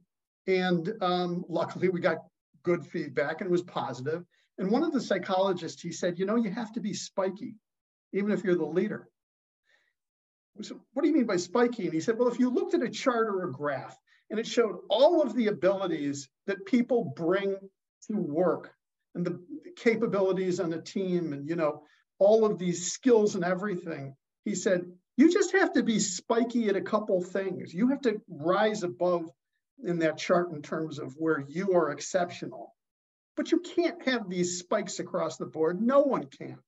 and 0.46 0.92
um, 1.00 1.44
luckily 1.48 1.88
we 1.88 2.00
got 2.00 2.18
good 2.62 2.86
feedback 2.86 3.40
and 3.40 3.48
it 3.48 3.52
was 3.52 3.62
positive. 3.62 4.24
And 4.58 4.70
one 4.70 4.82
of 4.82 4.92
the 4.92 5.00
psychologists, 5.00 5.82
he 5.82 5.92
said, 5.92 6.18
you 6.18 6.26
know, 6.26 6.36
you 6.36 6.50
have 6.50 6.72
to 6.72 6.80
be 6.80 6.92
spiky, 6.92 7.54
even 8.12 8.30
if 8.30 8.44
you're 8.44 8.54
the 8.54 8.64
leader. 8.64 9.08
So 10.62 10.80
what 10.92 11.02
do 11.02 11.08
you 11.08 11.14
mean 11.14 11.26
by 11.26 11.36
spiky? 11.36 11.84
And 11.84 11.94
he 11.94 12.00
said, 12.00 12.18
well, 12.18 12.28
if 12.28 12.38
you 12.38 12.50
looked 12.50 12.74
at 12.74 12.82
a 12.82 12.88
chart 12.88 13.28
or 13.28 13.44
a 13.44 13.52
graph 13.52 13.96
and 14.30 14.40
it 14.40 14.46
showed 14.46 14.78
all 14.90 15.22
of 15.22 15.34
the 15.34 15.46
abilities 15.46 16.28
that 16.46 16.66
people 16.66 17.12
bring 17.16 17.56
to 18.10 18.16
work 18.16 18.72
and 19.14 19.24
the 19.24 19.40
capabilities 19.76 20.58
on 20.58 20.72
a 20.72 20.82
team 20.82 21.32
and, 21.32 21.48
you 21.48 21.56
know, 21.56 21.82
all 22.18 22.44
of 22.44 22.58
these 22.58 22.90
skills 22.90 23.36
and 23.36 23.44
everything, 23.44 24.16
he 24.44 24.54
said, 24.54 24.82
you 25.16 25.32
just 25.32 25.52
have 25.52 25.72
to 25.74 25.82
be 25.82 26.00
spiky 26.00 26.68
at 26.68 26.76
a 26.76 26.80
couple 26.80 27.22
things. 27.22 27.72
You 27.72 27.88
have 27.88 28.00
to 28.02 28.20
rise 28.28 28.82
above 28.82 29.30
in 29.84 30.00
that 30.00 30.18
chart 30.18 30.50
in 30.52 30.62
terms 30.62 30.98
of 30.98 31.14
where 31.16 31.44
you 31.46 31.74
are 31.74 31.90
exceptional. 31.90 32.74
But 33.36 33.52
you 33.52 33.60
can't 33.60 34.02
have 34.08 34.28
these 34.28 34.58
spikes 34.58 34.98
across 34.98 35.36
the 35.36 35.46
board. 35.46 35.80
No 35.80 36.00
one 36.00 36.26
can. 36.26 36.58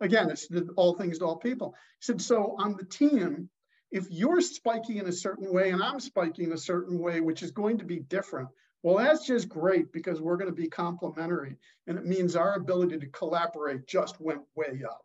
Again, 0.00 0.30
it's 0.30 0.46
the, 0.48 0.68
all 0.76 0.94
things 0.94 1.18
to 1.18 1.24
all 1.24 1.36
people. 1.36 1.74
He 2.00 2.04
said, 2.04 2.20
so 2.20 2.54
on 2.58 2.76
the 2.76 2.84
team, 2.84 3.48
if 3.90 4.06
you're 4.10 4.40
spiking 4.40 4.98
in 4.98 5.06
a 5.06 5.12
certain 5.12 5.52
way 5.52 5.70
and 5.70 5.82
I'm 5.82 6.00
spiking 6.00 6.46
in 6.46 6.52
a 6.52 6.58
certain 6.58 6.98
way, 6.98 7.20
which 7.20 7.42
is 7.42 7.50
going 7.50 7.78
to 7.78 7.84
be 7.84 8.00
different, 8.00 8.48
well, 8.82 8.96
that's 8.96 9.26
just 9.26 9.48
great 9.48 9.92
because 9.92 10.20
we're 10.20 10.36
going 10.36 10.50
to 10.50 10.56
be 10.56 10.68
complementary. 10.68 11.56
And 11.86 11.98
it 11.98 12.06
means 12.06 12.36
our 12.36 12.54
ability 12.54 12.98
to 12.98 13.06
collaborate 13.06 13.86
just 13.86 14.20
went 14.20 14.42
way 14.54 14.82
up. 14.88 15.04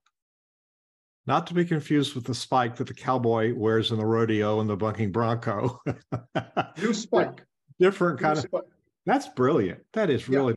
Not 1.25 1.47
to 1.47 1.53
be 1.53 1.65
confused 1.65 2.15
with 2.15 2.25
the 2.25 2.35
spike 2.35 2.75
that 2.75 2.87
the 2.87 2.93
cowboy 2.93 3.53
wears 3.55 3.91
in 3.91 3.97
the 3.97 4.05
rodeo 4.05 4.59
and 4.59 4.69
the 4.69 4.75
bucking 4.75 5.11
bronco. 5.11 5.81
New 6.77 6.93
spike 6.93 7.43
different 7.79 8.19
kind 8.19 8.37
of 8.37 8.45
Spike. 8.45 8.63
that's 9.05 9.27
brilliant 9.29 9.79
that 9.93 10.09
is 10.09 10.29
really 10.29 10.55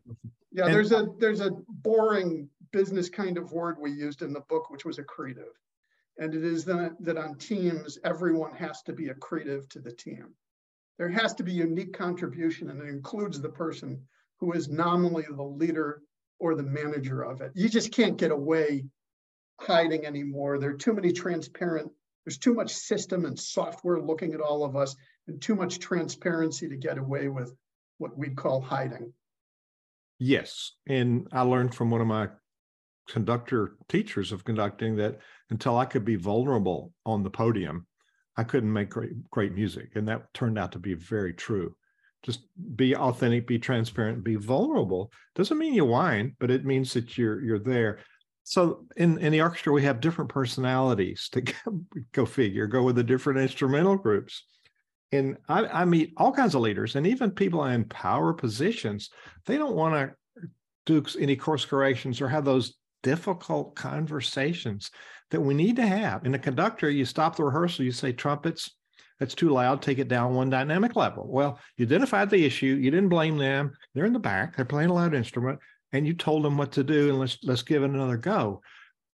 yeah, 0.53 0.66
yeah 0.66 0.72
there's 0.72 0.92
a 0.92 1.09
there's 1.18 1.40
a 1.40 1.51
boring 1.68 2.49
business 2.76 3.08
kind 3.08 3.38
of 3.38 3.52
word 3.52 3.76
we 3.80 3.90
used 3.90 4.20
in 4.20 4.32
the 4.32 4.44
book 4.48 4.68
which 4.70 4.84
was 4.84 4.98
accretive 4.98 5.54
and 6.18 6.34
it 6.34 6.44
is 6.44 6.64
that, 6.64 6.96
that 7.00 7.16
on 7.16 7.36
teams 7.36 7.98
everyone 8.04 8.54
has 8.54 8.82
to 8.82 8.92
be 8.92 9.08
accretive 9.08 9.66
to 9.68 9.80
the 9.80 9.92
team 9.92 10.34
there 10.98 11.08
has 11.08 11.32
to 11.32 11.42
be 11.42 11.52
unique 11.52 11.96
contribution 11.96 12.68
and 12.68 12.82
it 12.82 12.88
includes 12.88 13.40
the 13.40 13.48
person 13.48 13.98
who 14.40 14.52
is 14.52 14.68
nominally 14.68 15.24
the 15.30 15.42
leader 15.42 16.02
or 16.38 16.54
the 16.54 16.62
manager 16.62 17.22
of 17.22 17.40
it 17.40 17.50
you 17.54 17.68
just 17.68 17.92
can't 17.92 18.18
get 18.18 18.30
away 18.30 18.84
hiding 19.60 20.04
anymore 20.04 20.58
there 20.58 20.70
are 20.70 20.82
too 20.84 20.92
many 20.92 21.10
transparent 21.12 21.90
there's 22.26 22.38
too 22.38 22.54
much 22.54 22.74
system 22.74 23.24
and 23.24 23.38
software 23.38 24.00
looking 24.00 24.34
at 24.34 24.40
all 24.40 24.64
of 24.64 24.74
us 24.76 24.96
and 25.28 25.40
too 25.40 25.54
much 25.54 25.78
transparency 25.78 26.68
to 26.68 26.76
get 26.76 26.98
away 26.98 27.28
with 27.28 27.54
what 27.98 28.18
we'd 28.18 28.36
call 28.36 28.60
hiding. 28.60 29.12
Yes. 30.18 30.72
And 30.88 31.28
I 31.32 31.42
learned 31.42 31.74
from 31.74 31.90
one 31.90 32.00
of 32.00 32.06
my 32.08 32.28
conductor 33.09 33.77
teachers 33.88 34.33
of 34.33 34.45
conducting 34.45 34.97
that 34.97 35.19
until 35.51 35.79
I 35.79 35.85
could 35.85 36.05
be 36.05 36.16
vulnerable 36.16 36.92
on 37.05 37.23
the 37.23 37.31
podium, 37.31 37.87
I 38.37 38.45
couldn't 38.45 38.73
make 38.73 38.90
great 38.90 39.31
great 39.31 39.55
music. 39.55 39.90
And 39.95 40.09
that 40.09 40.33
turned 40.35 40.59
out 40.59 40.73
to 40.73 40.79
be 40.79 40.95
very 40.95 41.33
true. 41.33 41.75
Just 42.23 42.40
be 42.75 42.97
authentic, 42.97 43.47
be 43.47 43.59
transparent, 43.59 44.25
be 44.25 44.35
vulnerable. 44.37 45.12
Doesn't 45.35 45.59
mean 45.59 45.75
you 45.75 45.85
whine, 45.85 46.35
but 46.40 46.51
it 46.51 46.64
means 46.64 46.92
that 46.95 47.16
you're 47.16 47.40
you're 47.42 47.59
there. 47.59 48.01
So 48.42 48.87
in, 48.97 49.19
in 49.19 49.33
the 49.33 49.40
orchestra, 49.40 49.73
we 49.73 49.83
have 49.83 50.01
different 50.01 50.31
personalities 50.31 51.29
to 51.33 51.42
go, 52.12 52.25
figure, 52.25 52.69
go 52.69 52.85
with 52.85 52.95
the 52.95 53.03
different 53.03 53.40
instrumental 53.40 53.97
groups. 53.97 54.45
And 55.11 55.37
I, 55.49 55.66
I 55.66 55.85
meet 55.85 56.12
all 56.16 56.31
kinds 56.31 56.55
of 56.55 56.61
leaders 56.61 56.95
and 56.95 57.09
even 57.09 57.33
people 57.33 57.64
in 57.64 57.85
power 57.87 58.33
positions. 58.33 59.11
They 59.47 59.59
don't 59.59 59.75
want 59.75 59.95
to 59.95 60.14
do 60.85 61.05
any 61.19 61.35
course 61.35 61.64
corrections 61.64 62.21
or 62.21 62.29
have 62.29 62.45
those 62.45 62.75
difficult 63.02 63.74
conversations 63.74 64.90
that 65.30 65.40
we 65.40 65.54
need 65.54 65.76
to 65.76 65.87
have. 65.87 66.24
In 66.24 66.35
a 66.35 66.38
conductor, 66.38 66.90
you 66.90 67.04
stop 67.04 67.37
the 67.37 67.44
rehearsal, 67.44 67.85
you 67.85 67.92
say, 67.92 68.12
trumpets, 68.12 68.70
that's 69.18 69.35
too 69.35 69.50
loud, 69.50 69.80
take 69.80 69.98
it 69.98 70.09
down 70.09 70.35
one 70.35 70.50
dynamic 70.50 70.94
level. 70.94 71.26
Well, 71.28 71.59
you 71.76 71.87
identified 71.87 72.30
the 72.30 72.44
issue, 72.44 72.66
you 72.66 72.90
didn't 72.90 73.09
blame 73.09 73.38
them. 73.38 73.72
They're 73.94 74.04
in 74.04 74.12
the 74.12 74.18
back, 74.18 74.56
they're 74.56 74.64
playing 74.64 74.90
a 74.90 74.94
loud 74.94 75.14
instrument 75.14 75.59
and 75.92 76.06
you 76.06 76.14
told 76.14 76.44
them 76.44 76.56
what 76.56 76.72
to 76.72 76.85
do 76.85 77.09
and 77.09 77.18
let's 77.18 77.38
let's 77.42 77.62
give 77.62 77.82
it 77.82 77.90
another 77.90 78.16
go 78.16 78.61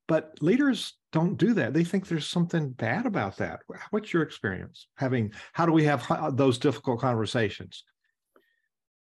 but 0.09 0.33
leaders 0.41 0.95
don't 1.13 1.37
do 1.37 1.55
that 1.55 1.73
they 1.73 1.85
think 1.85 2.07
there's 2.07 2.27
something 2.27 2.71
bad 2.71 3.07
about 3.07 3.37
that 3.37 3.61
what's 3.91 4.13
your 4.13 4.23
experience 4.23 4.89
having 4.97 5.33
how 5.53 5.67
do 5.67 5.73
we 5.73 5.85
have 5.85 6.37
those 6.37 6.59
difficult 6.59 7.01
conversations 7.01 7.85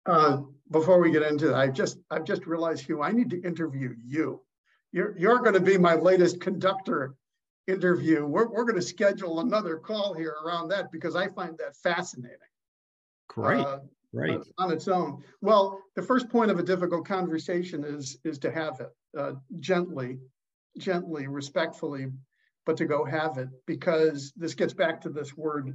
uh, 0.05 0.37
before 0.71 0.99
we 0.99 1.11
get 1.11 1.23
into 1.23 1.47
that 1.47 1.55
i 1.55 1.67
just 1.67 1.99
i've 2.11 2.25
just 2.25 2.45
realized 2.45 2.85
hugh 2.85 3.01
i 3.01 3.11
need 3.11 3.29
to 3.29 3.41
interview 3.43 3.93
you 4.03 4.41
you're 4.91 5.17
you're 5.17 5.39
going 5.39 5.53
to 5.53 5.59
be 5.59 5.77
my 5.77 5.95
latest 5.95 6.41
conductor 6.41 7.15
interview. 7.67 8.25
We're, 8.25 8.49
we're 8.49 8.63
going 8.63 8.75
to 8.75 8.81
schedule 8.81 9.41
another 9.41 9.77
call 9.77 10.13
here 10.13 10.35
around 10.43 10.69
that 10.69 10.91
because 10.91 11.15
i 11.15 11.27
find 11.27 11.57
that 11.59 11.75
fascinating. 11.75 12.37
Great. 13.27 13.59
Uh, 13.59 13.79
right 14.11 14.39
on 14.57 14.71
its 14.71 14.87
own. 14.87 15.23
Well 15.41 15.81
the 15.95 16.01
first 16.01 16.29
point 16.29 16.51
of 16.51 16.59
a 16.59 16.63
difficult 16.63 17.05
conversation 17.05 17.83
is 17.83 18.17
is 18.23 18.39
to 18.39 18.51
have 18.51 18.79
it 18.79 18.89
uh, 19.17 19.33
gently 19.59 20.19
gently 20.77 21.27
respectfully 21.27 22.07
but 22.65 22.77
to 22.77 22.85
go 22.85 23.03
have 23.03 23.37
it 23.37 23.49
because 23.65 24.31
this 24.35 24.53
gets 24.53 24.73
back 24.73 25.01
to 25.01 25.09
this 25.09 25.35
word 25.35 25.73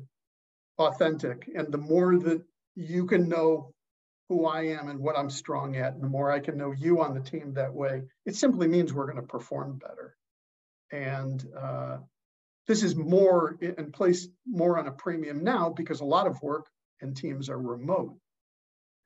authentic. 0.79 1.51
And 1.55 1.73
the 1.73 1.79
more 1.79 2.19
that 2.19 2.43
you 2.75 3.07
can 3.07 3.29
know 3.29 3.73
who 4.29 4.47
i 4.47 4.63
am 4.63 4.89
and 4.89 4.99
what 4.99 5.19
i'm 5.19 5.31
strong 5.31 5.77
at 5.77 5.95
and 5.95 6.03
the 6.03 6.09
more 6.09 6.31
i 6.31 6.41
can 6.41 6.57
know 6.57 6.73
you 6.73 7.03
on 7.03 7.15
the 7.15 7.21
team 7.21 7.55
that 7.55 7.73
way 7.73 8.03
it 8.27 8.35
simply 8.35 8.67
means 8.67 8.93
we're 8.93 9.07
going 9.07 9.17
to 9.17 9.23
perform 9.23 9.79
better 9.79 10.17
and 10.93 11.45
uh, 11.59 11.97
this 12.67 12.83
is 12.83 12.95
more 12.95 13.57
in 13.61 13.91
place 13.91 14.29
more 14.47 14.79
on 14.79 14.87
a 14.87 14.93
premium 14.93 15.43
now 15.45 15.71
because 15.71 16.01
a 16.01 16.05
lot 16.05 16.27
of 16.27 16.41
work 16.43 16.67
and 17.01 17.17
teams 17.17 17.49
are 17.49 17.59
remote 17.59 18.17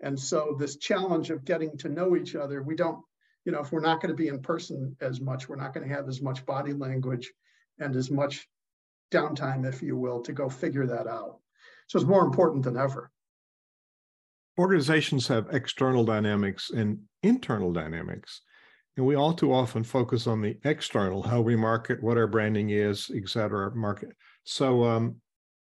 and 0.01 0.19
so 0.19 0.57
this 0.59 0.77
challenge 0.77 1.31
of 1.31 1.45
getting 1.45 1.77
to 1.79 1.89
know 1.89 2.17
each 2.17 2.35
other, 2.37 2.63
we 2.63 2.77
don't, 2.77 3.03
you 3.45 3.53
know, 3.53 3.61
if 3.61 3.73
we're 3.73 3.81
not 3.81 4.01
going 4.01 4.11
to 4.11 4.17
be 4.17 4.29
in 4.29 4.41
person 4.41 4.97
as 5.01 5.21
much, 5.21 5.49
we're 5.49 5.57
not 5.57 5.75
going 5.75 5.89
to 5.89 5.95
have 5.95 6.09
as 6.09 6.23
much 6.23 6.47
body 6.47 6.73
language 6.73 7.33
and 7.79 7.97
as 7.97 8.11
much 8.11 8.47
downtime, 9.11 9.67
if 9.67 9.83
you 9.83 9.97
will, 9.97 10.21
to 10.23 10.33
go 10.33 10.49
figure 10.49 10.87
that 10.87 11.07
out. 11.07 11.39
So 11.89 11.99
it's 11.99 12.07
more 12.07 12.25
important 12.25 12.65
than 12.65 12.77
ever. 12.77 13.11
Organizations 14.59 15.29
have 15.29 15.47
external 15.53 16.05
dynamics 16.05 16.71
and 16.71 16.99
internal 17.23 17.73
dynamics. 17.73 18.43
And 18.97 19.07
we 19.07 19.15
all 19.15 19.33
too 19.33 19.53
often 19.53 19.85
focus 19.85 20.27
on 20.27 20.43
the 20.43 20.59
external, 20.65 21.23
how 21.23 21.41
we 21.41 21.55
market, 21.55 22.03
what 22.03 22.19
our 22.19 22.27
branding 22.27 22.71
is, 22.71 23.11
et 23.15 23.29
cetera, 23.29 23.75
market. 23.75 24.11
So 24.43 24.85
um, 24.85 25.17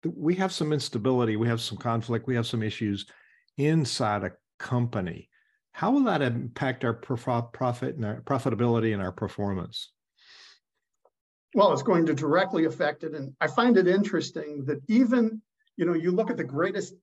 we 0.05 0.37
have 0.37 0.53
some 0.53 0.73
instability, 0.73 1.37
we 1.37 1.49
have 1.49 1.61
some 1.61 1.79
conflict, 1.79 2.29
we 2.29 2.37
have 2.37 2.47
some 2.47 2.63
issues 2.63 3.07
inside 3.59 4.23
a 4.23 4.33
company, 4.59 5.29
how 5.75 5.91
will 5.91 6.05
that 6.05 6.23
impact 6.23 6.85
our 6.85 6.93
profit 6.93 7.97
and 7.97 8.05
our 8.05 8.21
profitability 8.21 8.93
and 8.93 9.03
our 9.03 9.11
performance? 9.11 9.91
Well, 11.53 11.73
it's 11.73 11.83
going 11.83 12.07
to 12.07 12.15
directly 12.15 12.67
affect 12.67 13.03
it. 13.03 13.13
And 13.13 13.35
I 13.41 13.49
find 13.49 13.77
it 13.77 13.89
interesting 13.89 14.65
that 14.67 14.79
even, 14.89 15.43
you 15.77 15.85
know, 15.85 15.95
you 15.95 16.13
look 16.13 16.31
at 16.31 16.37
the 16.37 16.45
greatest 16.45 16.95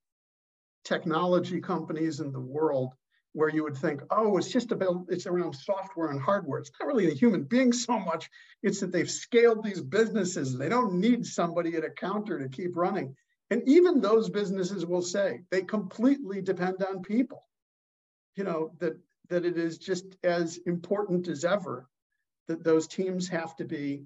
technology 0.83 1.61
companies 1.61 2.19
in 2.19 2.31
the 2.31 2.39
world 2.39 2.93
where 3.33 3.49
you 3.49 3.63
would 3.63 3.77
think, 3.77 4.01
oh, 4.09 4.37
it's 4.37 4.51
just 4.51 4.71
about, 4.71 5.05
it's 5.07 5.25
around 5.25 5.53
software 5.53 6.09
and 6.09 6.21
hardware. 6.21 6.59
It's 6.59 6.71
not 6.79 6.87
really 6.87 7.05
the 7.05 7.15
human 7.15 7.43
being 7.43 7.71
so 7.71 7.97
much. 7.97 8.29
It's 8.61 8.81
that 8.81 8.91
they've 8.91 9.09
scaled 9.09 9.63
these 9.63 9.81
businesses. 9.81 10.57
They 10.57 10.67
don't 10.67 10.95
need 10.95 11.25
somebody 11.25 11.75
at 11.77 11.85
a 11.85 11.89
counter 11.89 12.39
to 12.39 12.49
keep 12.49 12.75
running. 12.75 13.15
And 13.49 13.63
even 13.67 14.01
those 14.01 14.29
businesses 14.29 14.85
will 14.85 15.01
say 15.01 15.41
they 15.49 15.61
completely 15.61 16.41
depend 16.41 16.83
on 16.83 17.03
people. 17.03 17.43
You 18.35 18.45
know, 18.45 18.71
that 18.79 18.97
that 19.29 19.45
it 19.45 19.57
is 19.57 19.77
just 19.77 20.05
as 20.23 20.57
important 20.65 21.27
as 21.27 21.45
ever 21.45 21.87
that 22.47 22.63
those 22.63 22.87
teams 22.87 23.29
have 23.29 23.55
to 23.55 23.65
be 23.65 24.03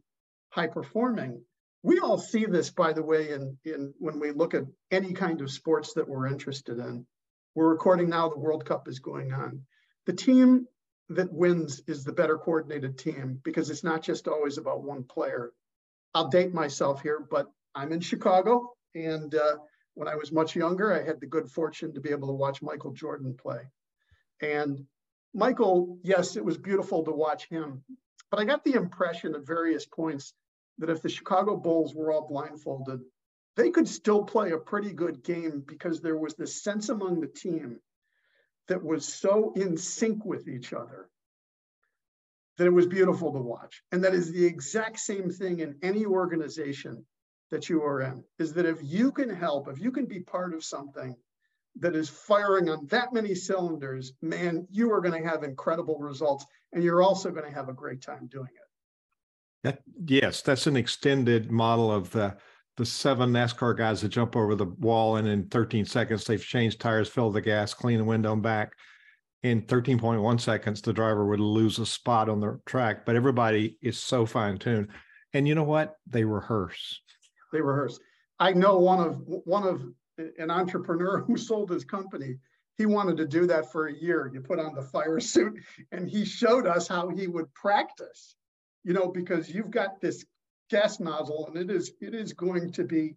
high 0.49 0.67
performing. 0.67 1.41
We 1.85 1.99
all 1.99 2.17
see 2.17 2.45
this, 2.45 2.71
by 2.71 2.93
the 2.93 3.03
way, 3.03 3.29
in, 3.29 3.59
in 3.63 3.93
when 3.99 4.19
we 4.19 4.31
look 4.31 4.55
at 4.55 4.63
any 4.89 5.13
kind 5.13 5.39
of 5.41 5.51
sports 5.51 5.93
that 5.93 6.09
we're 6.09 6.25
interested 6.25 6.79
in. 6.79 7.05
We're 7.53 7.69
recording 7.69 8.09
now, 8.09 8.27
the 8.27 8.39
World 8.39 8.65
Cup 8.65 8.87
is 8.87 8.97
going 8.97 9.33
on. 9.33 9.61
The 10.07 10.13
team 10.13 10.65
that 11.09 11.31
wins 11.31 11.83
is 11.85 12.03
the 12.03 12.11
better 12.11 12.39
coordinated 12.39 12.97
team 12.97 13.39
because 13.43 13.69
it's 13.69 13.83
not 13.83 14.01
just 14.01 14.27
always 14.27 14.57
about 14.57 14.81
one 14.81 15.03
player. 15.03 15.51
I'll 16.15 16.29
date 16.29 16.55
myself 16.55 17.03
here, 17.03 17.23
but 17.29 17.51
I'm 17.75 17.91
in 17.91 17.99
Chicago. 17.99 18.73
And 18.95 19.35
uh, 19.35 19.57
when 19.93 20.07
I 20.07 20.15
was 20.15 20.31
much 20.31 20.55
younger, 20.55 20.91
I 20.91 21.05
had 21.05 21.19
the 21.19 21.27
good 21.27 21.51
fortune 21.51 21.93
to 21.93 22.01
be 22.01 22.09
able 22.09 22.29
to 22.29 22.33
watch 22.33 22.63
Michael 22.63 22.93
Jordan 22.93 23.35
play. 23.39 23.61
And 24.41 24.87
Michael, 25.35 25.99
yes, 26.01 26.35
it 26.35 26.43
was 26.43 26.57
beautiful 26.57 27.03
to 27.03 27.11
watch 27.11 27.47
him, 27.47 27.83
but 28.31 28.39
I 28.39 28.45
got 28.45 28.63
the 28.63 28.73
impression 28.73 29.35
at 29.35 29.45
various 29.45 29.85
points 29.85 30.33
that 30.79 30.89
if 30.89 31.01
the 31.01 31.09
Chicago 31.09 31.55
Bulls 31.55 31.95
were 31.95 32.11
all 32.11 32.27
blindfolded, 32.27 33.01
they 33.55 33.71
could 33.71 33.87
still 33.87 34.23
play 34.23 34.51
a 34.51 34.57
pretty 34.57 34.91
good 34.91 35.23
game 35.23 35.63
because 35.65 36.01
there 36.01 36.17
was 36.17 36.35
this 36.35 36.61
sense 36.61 36.89
among 36.89 37.21
the 37.21 37.27
team 37.27 37.79
that 38.67 38.83
was 38.83 39.05
so 39.05 39.53
in 39.55 39.77
sync 39.77 40.25
with 40.25 40.47
each 40.47 40.73
other 40.73 41.09
that 42.57 42.67
it 42.67 42.73
was 42.73 42.87
beautiful 42.87 43.33
to 43.33 43.39
watch. 43.39 43.81
And 43.91 44.03
that 44.03 44.13
is 44.13 44.31
the 44.31 44.45
exact 44.45 44.99
same 44.99 45.29
thing 45.29 45.59
in 45.59 45.75
any 45.81 46.05
organization 46.05 47.05
that 47.51 47.69
you 47.69 47.83
are 47.83 48.01
in 48.01 48.23
is 48.39 48.53
that 48.53 48.65
if 48.65 48.79
you 48.81 49.11
can 49.11 49.29
help, 49.29 49.67
if 49.67 49.79
you 49.79 49.91
can 49.91 50.05
be 50.05 50.21
part 50.21 50.53
of 50.53 50.63
something 50.63 51.15
that 51.79 51.95
is 51.95 52.09
firing 52.09 52.69
on 52.69 52.87
that 52.87 53.13
many 53.13 53.35
cylinders, 53.35 54.13
man, 54.21 54.67
you 54.71 54.91
are 54.93 55.01
going 55.01 55.21
to 55.21 55.29
have 55.29 55.43
incredible 55.43 55.99
results 55.99 56.45
and 56.71 56.83
you're 56.83 57.03
also 57.03 57.31
going 57.31 57.45
to 57.45 57.55
have 57.55 57.69
a 57.69 57.73
great 57.73 58.01
time 58.01 58.27
doing 58.31 58.47
it. 58.47 58.64
That, 59.65 59.81
yes, 60.07 60.41
that's 60.41 60.67
an 60.67 60.77
extended 60.77 61.51
model 61.51 61.91
of 61.91 62.11
the 62.11 62.37
the 62.77 62.85
seven 62.85 63.31
NASCAR 63.31 63.77
guys 63.77 64.01
that 64.01 64.09
jump 64.09 64.35
over 64.35 64.53
the 64.53 64.65
wall 64.65 65.15
and 65.15 65.25
in 65.29 65.47
13 65.47 65.85
seconds 65.85 66.25
they've 66.25 66.43
changed 66.43 66.81
tires, 66.81 67.07
filled 67.07 67.33
the 67.33 67.39
gas, 67.39 67.73
clean 67.73 67.99
the 67.99 68.03
window 68.03 68.33
and 68.33 68.43
back. 68.43 68.73
In 69.43 69.61
13.1 69.61 70.41
seconds, 70.41 70.81
the 70.81 70.91
driver 70.91 71.25
would 71.25 71.39
lose 71.39 71.79
a 71.79 71.85
spot 71.85 72.27
on 72.27 72.41
the 72.41 72.59
track, 72.65 73.05
but 73.05 73.15
everybody 73.15 73.77
is 73.81 73.97
so 73.97 74.25
fine 74.25 74.57
tuned. 74.57 74.89
And 75.33 75.47
you 75.47 75.55
know 75.55 75.63
what? 75.63 75.95
They 76.07 76.25
rehearse 76.25 76.99
they 77.55 77.61
rehearse. 77.61 77.99
I 78.39 78.53
know 78.53 78.77
one 78.77 78.99
of 78.99 79.21
one 79.25 79.63
of 79.63 79.83
an 80.37 80.51
entrepreneur 80.51 81.21
who 81.27 81.37
sold 81.37 81.71
his 81.71 81.85
company. 81.85 82.35
He 82.77 82.85
wanted 82.85 83.15
to 83.17 83.25
do 83.25 83.47
that 83.47 83.71
for 83.71 83.87
a 83.87 83.93
year. 83.93 84.29
You 84.33 84.41
put 84.41 84.59
on 84.59 84.75
the 84.75 84.81
fire 84.81 85.19
suit, 85.21 85.57
and 85.93 86.09
he 86.09 86.25
showed 86.25 86.67
us 86.67 86.89
how 86.89 87.07
he 87.07 87.27
would 87.27 87.51
practice. 87.53 88.35
You 88.85 88.93
know, 88.93 89.09
because 89.09 89.49
you've 89.49 89.71
got 89.71 89.99
this 89.99 90.23
gas 90.69 91.01
nozzle, 91.01 91.47
and 91.47 91.57
it 91.57 91.75
is 91.75 91.91
it 91.99 92.15
is 92.15 92.31
going 92.31 92.71
to 92.73 92.83
be 92.85 93.15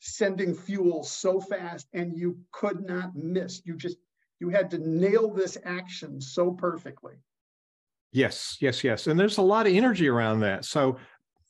sending 0.00 0.54
fuel 0.54 1.04
so 1.04 1.40
fast, 1.40 1.86
and 1.94 2.14
you 2.16 2.38
could 2.52 2.84
not 2.84 3.16
miss. 3.16 3.62
You 3.64 3.76
just 3.76 3.96
you 4.40 4.50
had 4.50 4.70
to 4.72 4.78
nail 4.78 5.32
this 5.32 5.56
action 5.64 6.20
so 6.20 6.50
perfectly. 6.50 7.14
Yes, 8.12 8.56
yes, 8.60 8.84
yes. 8.84 9.06
And 9.06 9.18
there's 9.18 9.38
a 9.38 9.42
lot 9.42 9.66
of 9.66 9.72
energy 9.72 10.08
around 10.08 10.40
that. 10.40 10.64
So 10.64 10.98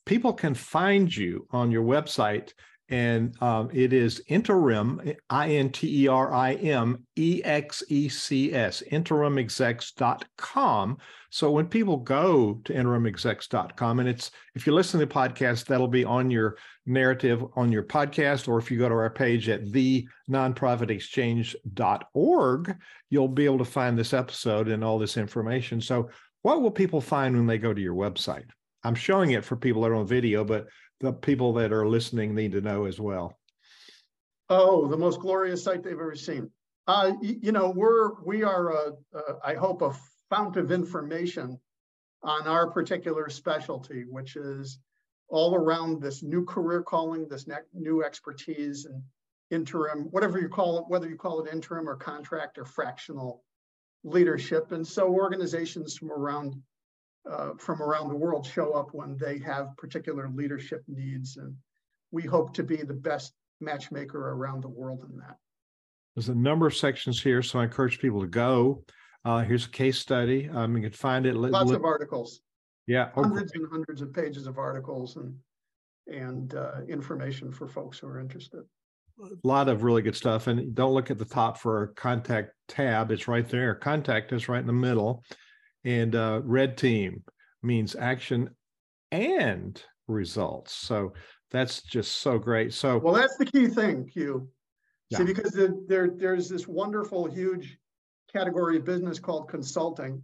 people 0.05 0.33
can 0.33 0.53
find 0.53 1.15
you 1.15 1.47
on 1.51 1.71
your 1.71 1.83
website 1.83 2.53
and 2.89 3.41
um, 3.41 3.69
it 3.71 3.93
is 3.93 4.21
interim, 4.27 4.99
I 5.29 5.49
N 5.49 5.69
T 5.69 6.03
E 6.03 6.07
R 6.07 6.33
I 6.33 6.53
M 6.53 7.05
E 7.15 7.41
X 7.43 7.83
E 7.89 8.09
C 8.09 8.51
S, 8.53 8.81
interimexecs.com. 8.91 10.97
So 11.29 11.51
when 11.51 11.67
people 11.67 11.97
go 11.97 12.59
to 12.65 12.73
interimexecs.com, 12.73 13.99
and 13.99 14.09
it's 14.09 14.31
if 14.55 14.65
you 14.65 14.73
listen 14.73 14.99
to 14.99 15.05
the 15.05 15.13
podcast, 15.13 15.65
that'll 15.65 15.87
be 15.87 16.03
on 16.03 16.31
your 16.31 16.57
narrative 16.87 17.45
on 17.55 17.71
your 17.71 17.83
podcast, 17.83 18.47
or 18.47 18.57
if 18.57 18.71
you 18.71 18.79
go 18.79 18.89
to 18.89 18.95
our 18.95 19.11
page 19.11 19.49
at 19.49 19.71
the 19.71 20.07
nonprofitexchange.org, 20.29 22.75
you'll 23.11 23.27
be 23.27 23.45
able 23.45 23.59
to 23.59 23.65
find 23.65 23.95
this 23.97 24.13
episode 24.13 24.67
and 24.67 24.83
all 24.83 24.97
this 24.97 25.17
information. 25.17 25.79
So, 25.79 26.09
what 26.41 26.61
will 26.61 26.71
people 26.71 27.01
find 27.01 27.35
when 27.35 27.45
they 27.45 27.59
go 27.59 27.71
to 27.73 27.81
your 27.81 27.93
website? 27.93 28.49
I'm 28.83 28.95
showing 28.95 29.31
it 29.31 29.45
for 29.45 29.55
people 29.55 29.83
that 29.83 29.91
are 29.91 29.95
on 29.95 30.07
video, 30.07 30.43
but 30.43 30.67
the 30.99 31.13
people 31.13 31.53
that 31.53 31.71
are 31.71 31.87
listening 31.87 32.35
need 32.35 32.51
to 32.53 32.61
know 32.61 32.85
as 32.85 32.99
well? 32.99 33.37
Oh, 34.49 34.87
the 34.87 34.97
most 34.97 35.19
glorious 35.19 35.63
sight 35.63 35.83
they've 35.83 35.93
ever 35.93 36.15
seen. 36.15 36.49
Uh, 36.87 37.13
you 37.21 37.51
know, 37.51 37.69
we're 37.69 38.21
we 38.23 38.43
are, 38.43 38.71
a, 38.71 38.91
a, 39.13 39.21
I 39.45 39.53
hope, 39.53 39.81
a 39.81 39.95
fount 40.29 40.57
of 40.57 40.71
information 40.71 41.59
on 42.23 42.47
our 42.47 42.69
particular 42.69 43.29
specialty, 43.29 44.05
which 44.09 44.35
is 44.35 44.79
all 45.29 45.53
around 45.53 46.01
this 46.01 46.23
new 46.23 46.43
career 46.43 46.81
calling, 46.81 47.27
this 47.27 47.47
new 47.73 48.03
expertise 48.03 48.85
and 48.85 49.03
interim, 49.51 50.07
whatever 50.11 50.39
you 50.39 50.49
call 50.49 50.79
it, 50.79 50.85
whether 50.87 51.07
you 51.07 51.15
call 51.15 51.41
it 51.41 51.53
interim 51.53 51.87
or 51.87 51.95
contract 51.95 52.57
or 52.57 52.65
fractional 52.65 53.43
leadership. 54.03 54.71
And 54.71 54.85
so 54.85 55.09
organizations 55.09 55.95
from 55.95 56.11
around 56.11 56.55
uh, 57.29 57.51
from 57.57 57.81
around 57.81 58.09
the 58.09 58.15
world 58.15 58.45
show 58.45 58.73
up 58.73 58.89
when 58.93 59.17
they 59.17 59.39
have 59.39 59.75
particular 59.77 60.29
leadership 60.29 60.83
needs. 60.87 61.37
And 61.37 61.55
we 62.11 62.23
hope 62.23 62.53
to 62.55 62.63
be 62.63 62.77
the 62.77 62.93
best 62.93 63.33
matchmaker 63.61 64.31
around 64.31 64.63
the 64.63 64.69
world 64.69 65.05
in 65.09 65.17
that. 65.17 65.37
There's 66.15 66.29
a 66.29 66.35
number 66.35 66.67
of 66.67 66.75
sections 66.75 67.21
here, 67.21 67.41
so 67.41 67.59
I 67.59 67.63
encourage 67.63 67.99
people 67.99 68.21
to 68.21 68.27
go. 68.27 68.83
Uh, 69.25 69.41
here's 69.41 69.65
a 69.65 69.69
case 69.69 69.99
study. 69.99 70.49
Um, 70.49 70.75
you 70.75 70.83
can 70.83 70.91
find 70.91 71.25
it. 71.25 71.35
Lots 71.35 71.71
of 71.71 71.83
articles. 71.83 72.41
Yeah, 72.87 73.09
hundreds 73.13 73.51
and 73.53 73.67
hundreds 73.69 74.01
of 74.01 74.13
pages 74.13 74.47
of 74.47 74.57
articles 74.57 75.17
and 75.17 75.35
and 76.07 76.55
uh, 76.55 76.81
information 76.87 77.51
for 77.51 77.67
folks 77.67 77.99
who 77.99 78.07
are 78.07 78.19
interested. 78.19 78.63
A 79.21 79.47
lot 79.47 79.67
of 79.67 79.83
really 79.83 80.01
good 80.01 80.15
stuff. 80.15 80.47
And 80.47 80.73
don't 80.73 80.93
look 80.93 81.11
at 81.11 81.17
the 81.17 81.25
top 81.25 81.57
for 81.57 81.83
a 81.83 81.93
contact 81.93 82.53
tab. 82.67 83.11
It's 83.11 83.27
right 83.27 83.47
there. 83.47 83.75
Contact 83.75 84.31
is 84.31 84.47
right 84.47 84.61
in 84.61 84.67
the 84.67 84.73
middle. 84.73 85.23
And 85.85 86.15
uh, 86.15 86.41
red 86.43 86.77
team 86.77 87.23
means 87.63 87.95
action 87.95 88.49
and 89.11 89.81
results. 90.07 90.73
So 90.73 91.13
that's 91.51 91.81
just 91.81 92.17
so 92.17 92.37
great. 92.37 92.73
So 92.73 92.97
well, 92.97 93.13
that's 93.13 93.37
the 93.37 93.45
key 93.45 93.67
thing, 93.67 94.07
Hugh. 94.13 94.49
Yeah. 95.09 95.19
See, 95.19 95.23
because 95.23 95.51
the, 95.51 95.83
there 95.87 96.09
there's 96.15 96.49
this 96.49 96.67
wonderful, 96.67 97.25
huge 97.25 97.77
category 98.31 98.77
of 98.77 98.85
business 98.85 99.19
called 99.19 99.49
consulting. 99.49 100.23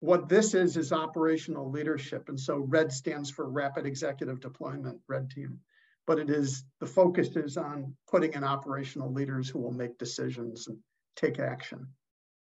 What 0.00 0.28
this 0.28 0.54
is 0.54 0.76
is 0.76 0.92
operational 0.92 1.70
leadership, 1.70 2.28
and 2.28 2.38
so 2.38 2.58
RED 2.58 2.92
stands 2.92 3.30
for 3.30 3.48
Rapid 3.48 3.86
Executive 3.86 4.40
Deployment, 4.40 5.00
Red 5.08 5.30
Team. 5.30 5.58
But 6.06 6.18
it 6.18 6.30
is 6.30 6.64
the 6.80 6.86
focus 6.86 7.28
is 7.36 7.56
on 7.56 7.94
putting 8.10 8.34
in 8.34 8.44
operational 8.44 9.12
leaders 9.12 9.48
who 9.48 9.58
will 9.58 9.72
make 9.72 9.98
decisions 9.98 10.68
and 10.68 10.78
take 11.16 11.38
action. 11.38 11.88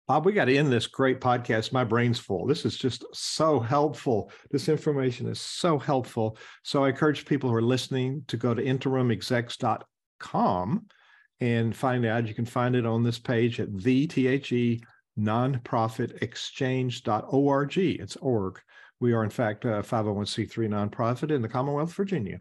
Bob, 0.09 0.27
we 0.27 0.33
got 0.33 0.47
to 0.47 0.57
end 0.57 0.73
this 0.73 0.89
great 0.89 1.21
podcast. 1.21 1.73
My 1.73 1.85
brain's 1.85 2.19
full. 2.19 2.45
This 2.47 2.65
is 2.65 2.77
just 2.77 3.05
so 3.13 3.61
helpful. 3.61 4.33
This 4.51 4.69
information 4.69 5.29
is 5.29 5.41
so 5.41 5.79
helpful. 5.79 6.37
So 6.65 6.83
I 6.85 6.89
encourage 6.89 7.25
people 7.25 7.49
who 7.49 7.55
are 7.57 7.63
listening 7.63 8.25
to 8.27 8.37
go 8.37 8.53
to 8.53 8.63
interimexecs.com 8.63 10.87
and 11.41 11.77
find 11.77 12.05
out. 12.05 12.27
You 12.27 12.35
can 12.35 12.45
find 12.45 12.77
it 12.77 12.85
on 12.85 13.03
this 13.03 13.19
page 13.19 13.59
at 13.61 13.75
the 13.77 14.07
THE 14.07 14.85
nonprofitexchange.org. 15.19 17.79
It's 17.79 18.17
org. 18.17 18.61
We 19.01 19.13
are, 19.13 19.25
in 19.25 19.31
fact, 19.31 19.65
a 19.65 19.83
501c3 19.83 20.69
nonprofit 20.69 21.31
in 21.31 21.41
the 21.43 21.49
Commonwealth 21.49 21.91
of 21.91 21.97
Virginia. 21.97 22.41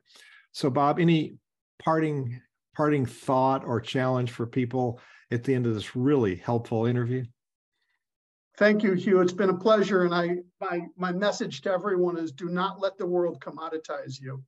So, 0.52 0.70
Bob, 0.70 1.00
any 1.00 1.38
parting 1.80 2.42
parting 2.76 3.06
thought 3.06 3.66
or 3.66 3.82
challenge 3.82 4.32
for 4.32 4.46
people 4.46 5.00
at 5.30 5.44
the 5.44 5.54
end 5.54 5.68
of 5.68 5.74
this 5.74 5.96
really 5.96 6.36
helpful 6.36 6.86
interview? 6.86 7.24
Thank 8.62 8.84
you, 8.84 8.94
Hugh. 8.94 9.22
It's 9.22 9.34
been 9.34 9.50
a 9.50 9.58
pleasure. 9.58 10.04
And 10.04 10.14
I 10.14 10.36
my 10.60 10.82
my 10.96 11.12
message 11.12 11.62
to 11.62 11.72
everyone 11.72 12.16
is 12.20 12.32
do 12.32 12.48
not 12.48 12.80
let 12.80 12.96
the 12.96 13.08
world 13.08 13.42
commoditize 13.42 14.22
you. 14.22 14.44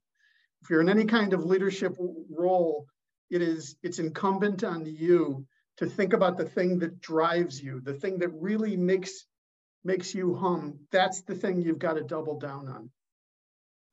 If 0.62 0.70
you're 0.70 0.82
in 0.82 0.88
any 0.90 1.06
kind 1.06 1.34
of 1.34 1.46
leadership 1.46 1.96
role, 2.30 2.86
it 3.32 3.42
is 3.42 3.76
it's 3.82 3.98
incumbent 3.98 4.64
on 4.64 4.86
you 4.86 5.48
to 5.78 5.88
think 5.88 6.14
about 6.14 6.38
the 6.38 6.46
thing 6.46 6.78
that 6.78 7.02
drives 7.02 7.60
you, 7.60 7.82
the 7.82 7.96
thing 7.96 8.20
that 8.20 8.30
really 8.36 8.78
makes 8.78 9.26
makes 9.84 10.14
you 10.14 10.36
hum. 10.36 10.78
That's 10.92 11.22
the 11.22 11.34
thing 11.34 11.64
you've 11.64 11.80
got 11.80 11.94
to 11.94 12.04
double 12.04 12.38
down 12.38 12.68
on. 12.68 12.92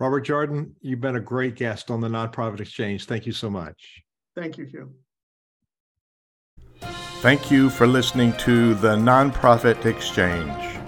Robert 0.01 0.21
Jordan, 0.21 0.77
you've 0.83 1.01
been 1.01 1.17
a 1.17 1.21
great 1.21 1.57
guest 1.57 1.91
on 1.91 2.03
the 2.03 2.09
Nonprofit 2.09 2.61
Exchange. 2.61 3.07
Thank 3.07 3.25
you 3.25 3.33
so 3.33 3.49
much. 3.49 4.03
Thank 4.37 4.59
you, 4.59 4.67
Hugh. 4.67 4.93
Thank 7.21 7.51
you 7.51 7.69
for 7.69 7.87
listening 7.87 8.33
to 8.39 8.73
the 8.77 8.97
Nonprofit 8.97 9.85
Exchange. 9.85 10.79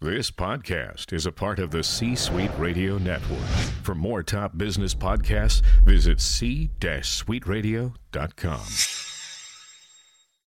This 0.00 0.30
podcast 0.30 1.12
is 1.12 1.26
a 1.26 1.32
part 1.32 1.58
of 1.58 1.70
the 1.70 1.82
C 1.82 2.14
Suite 2.14 2.50
Radio 2.56 2.96
Network. 2.96 3.44
For 3.82 3.94
more 3.94 4.22
top 4.22 4.56
business 4.56 4.94
podcasts, 4.94 5.60
visit 5.84 6.18
c-suiteradio.com. 6.18 9.05